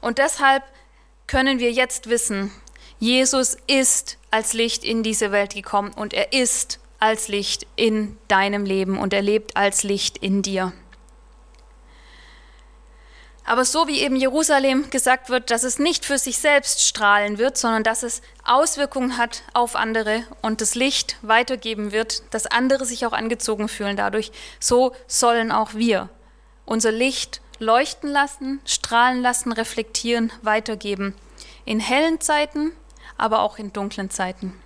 Und 0.00 0.18
deshalb 0.18 0.62
können 1.26 1.58
wir 1.58 1.70
jetzt 1.70 2.08
wissen, 2.08 2.50
Jesus 2.98 3.56
ist 3.66 4.16
als 4.30 4.54
Licht 4.54 4.84
in 4.84 5.02
diese 5.02 5.32
Welt 5.32 5.54
gekommen 5.54 5.92
und 5.92 6.14
er 6.14 6.32
ist 6.32 6.80
als 6.98 7.28
Licht 7.28 7.66
in 7.76 8.16
deinem 8.28 8.64
Leben 8.64 8.98
und 8.98 9.12
er 9.12 9.22
lebt 9.22 9.56
als 9.56 9.82
Licht 9.82 10.18
in 10.18 10.42
dir. 10.42 10.72
Aber 13.48 13.64
so 13.64 13.88
wie 13.88 14.00
eben 14.00 14.14
Jerusalem 14.14 14.90
gesagt 14.90 15.30
wird, 15.30 15.50
dass 15.50 15.62
es 15.62 15.78
nicht 15.78 16.04
für 16.04 16.18
sich 16.18 16.36
selbst 16.36 16.86
strahlen 16.86 17.38
wird, 17.38 17.56
sondern 17.56 17.82
dass 17.82 18.02
es 18.02 18.20
Auswirkungen 18.44 19.16
hat 19.16 19.42
auf 19.54 19.74
andere 19.74 20.22
und 20.42 20.60
das 20.60 20.74
Licht 20.74 21.16
weitergeben 21.22 21.90
wird, 21.90 22.22
dass 22.34 22.44
andere 22.44 22.84
sich 22.84 23.06
auch 23.06 23.14
angezogen 23.14 23.68
fühlen 23.68 23.96
dadurch, 23.96 24.32
so 24.60 24.94
sollen 25.06 25.50
auch 25.50 25.72
wir 25.72 26.10
unser 26.66 26.92
Licht 26.92 27.40
leuchten 27.58 28.10
lassen, 28.10 28.60
strahlen 28.66 29.22
lassen, 29.22 29.50
reflektieren, 29.50 30.30
weitergeben. 30.42 31.14
In 31.64 31.80
hellen 31.80 32.20
Zeiten, 32.20 32.72
aber 33.16 33.40
auch 33.40 33.58
in 33.58 33.72
dunklen 33.72 34.10
Zeiten. 34.10 34.60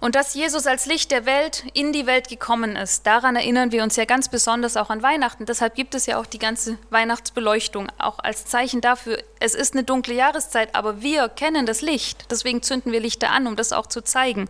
Und 0.00 0.14
dass 0.14 0.34
Jesus 0.34 0.66
als 0.66 0.86
Licht 0.86 1.10
der 1.10 1.26
Welt 1.26 1.64
in 1.74 1.92
die 1.92 2.06
Welt 2.06 2.28
gekommen 2.28 2.76
ist, 2.76 3.06
daran 3.06 3.36
erinnern 3.36 3.72
wir 3.72 3.82
uns 3.82 3.96
ja 3.96 4.04
ganz 4.04 4.28
besonders 4.28 4.76
auch 4.76 4.90
an 4.90 5.02
Weihnachten. 5.02 5.46
Deshalb 5.46 5.74
gibt 5.74 5.94
es 5.94 6.06
ja 6.06 6.20
auch 6.20 6.26
die 6.26 6.38
ganze 6.38 6.78
Weihnachtsbeleuchtung, 6.90 7.88
auch 7.98 8.18
als 8.20 8.44
Zeichen 8.44 8.80
dafür, 8.80 9.22
es 9.40 9.54
ist 9.54 9.74
eine 9.74 9.84
dunkle 9.84 10.14
Jahreszeit, 10.14 10.74
aber 10.74 11.02
wir 11.02 11.28
kennen 11.28 11.66
das 11.66 11.82
Licht. 11.82 12.30
Deswegen 12.30 12.62
zünden 12.62 12.92
wir 12.92 13.00
Lichter 13.00 13.30
an, 13.30 13.46
um 13.46 13.56
das 13.56 13.72
auch 13.72 13.86
zu 13.86 14.02
zeigen. 14.02 14.48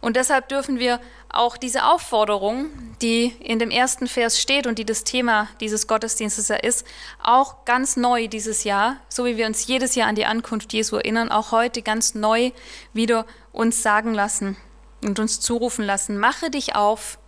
Und 0.00 0.16
deshalb 0.16 0.48
dürfen 0.48 0.78
wir 0.78 1.00
auch 1.28 1.56
diese 1.56 1.84
Aufforderung, 1.84 2.66
die 3.02 3.34
in 3.40 3.58
dem 3.58 3.70
ersten 3.70 4.06
Vers 4.06 4.40
steht 4.40 4.66
und 4.66 4.78
die 4.78 4.84
das 4.84 5.04
Thema 5.04 5.48
dieses 5.60 5.86
Gottesdienstes 5.86 6.48
ja 6.48 6.56
ist, 6.56 6.86
auch 7.22 7.64
ganz 7.64 7.96
neu 7.96 8.28
dieses 8.28 8.64
Jahr, 8.64 8.96
so 9.08 9.24
wie 9.24 9.36
wir 9.36 9.46
uns 9.46 9.66
jedes 9.66 9.94
Jahr 9.94 10.08
an 10.08 10.14
die 10.14 10.24
Ankunft 10.24 10.72
Jesu 10.72 10.96
erinnern, 10.96 11.30
auch 11.30 11.50
heute 11.52 11.82
ganz 11.82 12.14
neu 12.14 12.52
wieder 12.92 13.26
uns 13.56 13.82
sagen 13.82 14.12
lassen 14.12 14.56
und 15.02 15.18
uns 15.18 15.40
zurufen 15.40 15.84
lassen, 15.84 16.18
mache 16.18 16.50
dich 16.50 16.76
auf 16.76 17.18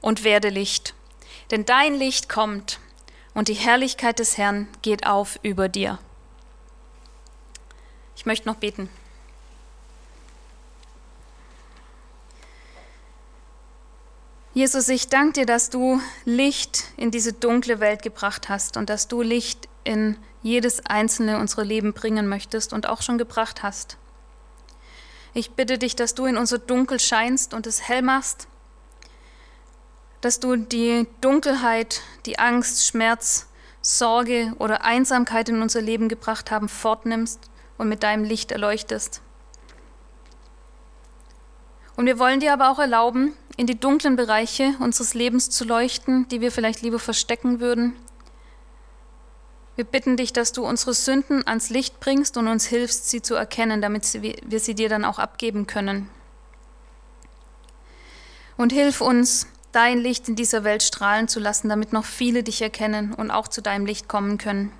und 0.00 0.22
werde 0.22 0.50
Licht. 0.50 0.94
Denn 1.50 1.64
dein 1.64 1.94
Licht 1.94 2.28
kommt 2.28 2.78
und 3.34 3.48
die 3.48 3.54
Herrlichkeit 3.54 4.18
des 4.18 4.36
Herrn 4.36 4.68
geht 4.82 5.06
auf 5.06 5.38
über 5.42 5.68
dir. 5.68 5.98
Ich 8.16 8.26
möchte 8.26 8.48
noch 8.48 8.56
beten. 8.56 8.90
Jesus, 14.54 14.90
ich 14.90 15.08
danke 15.08 15.40
dir, 15.40 15.46
dass 15.46 15.70
du 15.70 15.98
Licht 16.26 16.84
in 16.98 17.10
diese 17.10 17.32
dunkle 17.32 17.80
Welt 17.80 18.02
gebracht 18.02 18.50
hast 18.50 18.76
und 18.76 18.90
dass 18.90 19.08
du 19.08 19.22
Licht 19.22 19.66
in 19.84 20.18
jedes 20.42 20.84
einzelne 20.84 21.38
unserer 21.38 21.64
Leben 21.64 21.94
bringen 21.94 22.28
möchtest 22.28 22.74
und 22.74 22.86
auch 22.86 23.00
schon 23.00 23.16
gebracht 23.16 23.62
hast. 23.62 23.96
Ich 25.34 25.52
bitte 25.52 25.78
dich, 25.78 25.96
dass 25.96 26.14
du 26.14 26.26
in 26.26 26.36
unser 26.36 26.58
Dunkel 26.58 27.00
scheinst 27.00 27.54
und 27.54 27.66
es 27.66 27.88
hell 27.88 28.02
machst, 28.02 28.48
dass 30.20 30.40
du 30.40 30.56
die 30.56 31.06
Dunkelheit, 31.20 32.02
die 32.26 32.38
Angst, 32.38 32.86
Schmerz, 32.86 33.48
Sorge 33.80 34.52
oder 34.58 34.84
Einsamkeit 34.84 35.48
in 35.48 35.62
unser 35.62 35.80
Leben 35.80 36.08
gebracht 36.08 36.50
haben, 36.50 36.68
fortnimmst 36.68 37.50
und 37.78 37.88
mit 37.88 38.02
deinem 38.02 38.24
Licht 38.24 38.52
erleuchtest. 38.52 39.22
Und 41.96 42.06
wir 42.06 42.18
wollen 42.18 42.40
dir 42.40 42.52
aber 42.52 42.70
auch 42.70 42.78
erlauben, 42.78 43.34
in 43.56 43.66
die 43.66 43.78
dunklen 43.78 44.16
Bereiche 44.16 44.74
unseres 44.80 45.14
Lebens 45.14 45.50
zu 45.50 45.64
leuchten, 45.64 46.28
die 46.28 46.40
wir 46.40 46.52
vielleicht 46.52 46.82
lieber 46.82 46.98
verstecken 46.98 47.60
würden. 47.60 47.94
Wir 49.74 49.84
bitten 49.84 50.16
dich, 50.16 50.32
dass 50.32 50.52
du 50.52 50.66
unsere 50.66 50.92
Sünden 50.92 51.46
ans 51.46 51.70
Licht 51.70 51.98
bringst 51.98 52.36
und 52.36 52.46
uns 52.46 52.66
hilfst, 52.66 53.08
sie 53.08 53.22
zu 53.22 53.34
erkennen, 53.34 53.80
damit 53.80 54.20
wir 54.22 54.60
sie 54.60 54.74
dir 54.74 54.88
dann 54.88 55.04
auch 55.04 55.18
abgeben 55.18 55.66
können. 55.66 56.08
Und 58.58 58.72
hilf 58.72 59.00
uns, 59.00 59.46
dein 59.72 59.98
Licht 59.98 60.28
in 60.28 60.36
dieser 60.36 60.64
Welt 60.64 60.82
strahlen 60.82 61.28
zu 61.28 61.40
lassen, 61.40 61.70
damit 61.70 61.92
noch 61.92 62.04
viele 62.04 62.42
dich 62.42 62.60
erkennen 62.60 63.14
und 63.14 63.30
auch 63.30 63.48
zu 63.48 63.62
deinem 63.62 63.86
Licht 63.86 64.08
kommen 64.08 64.36
können. 64.36 64.70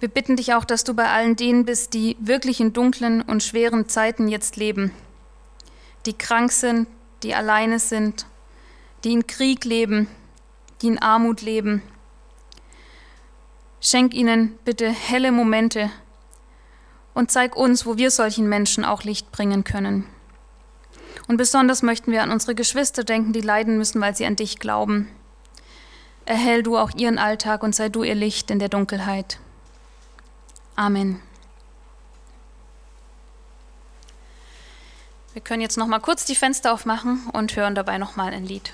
Wir 0.00 0.08
bitten 0.08 0.36
dich 0.36 0.54
auch, 0.54 0.64
dass 0.64 0.82
du 0.82 0.94
bei 0.94 1.08
allen 1.10 1.36
denen 1.36 1.64
bist, 1.64 1.94
die 1.94 2.16
wirklich 2.18 2.58
in 2.58 2.72
dunklen 2.72 3.22
und 3.22 3.42
schweren 3.42 3.88
Zeiten 3.88 4.26
jetzt 4.26 4.56
leben, 4.56 4.90
die 6.06 6.14
krank 6.14 6.50
sind, 6.50 6.88
die 7.22 7.34
alleine 7.34 7.78
sind, 7.78 8.26
die 9.04 9.12
in 9.12 9.26
Krieg 9.26 9.64
leben, 9.64 10.08
die 10.80 10.88
in 10.88 10.98
Armut 10.98 11.42
leben. 11.42 11.82
Schenk 13.84 14.14
ihnen 14.14 14.56
bitte 14.64 14.88
helle 14.88 15.32
Momente 15.32 15.90
und 17.14 17.32
zeig 17.32 17.56
uns, 17.56 17.84
wo 17.84 17.96
wir 17.96 18.12
solchen 18.12 18.48
Menschen 18.48 18.84
auch 18.84 19.02
Licht 19.02 19.32
bringen 19.32 19.64
können. 19.64 20.06
Und 21.26 21.36
besonders 21.36 21.82
möchten 21.82 22.12
wir 22.12 22.22
an 22.22 22.30
unsere 22.30 22.54
Geschwister 22.54 23.02
denken, 23.02 23.32
die 23.32 23.40
leiden 23.40 23.76
müssen, 23.76 24.00
weil 24.00 24.14
sie 24.14 24.24
an 24.24 24.36
dich 24.36 24.60
glauben. 24.60 25.08
Erhell 26.26 26.62
du 26.62 26.78
auch 26.78 26.92
ihren 26.96 27.18
Alltag 27.18 27.64
und 27.64 27.74
sei 27.74 27.88
du 27.88 28.04
ihr 28.04 28.14
Licht 28.14 28.52
in 28.52 28.60
der 28.60 28.68
Dunkelheit. 28.68 29.40
Amen. 30.76 31.20
Wir 35.32 35.42
können 35.42 35.60
jetzt 35.60 35.76
noch 35.76 35.88
mal 35.88 35.98
kurz 35.98 36.24
die 36.24 36.36
Fenster 36.36 36.72
aufmachen 36.72 37.26
und 37.32 37.56
hören 37.56 37.74
dabei 37.74 37.98
noch 37.98 38.14
mal 38.14 38.32
ein 38.32 38.44
Lied. 38.44 38.72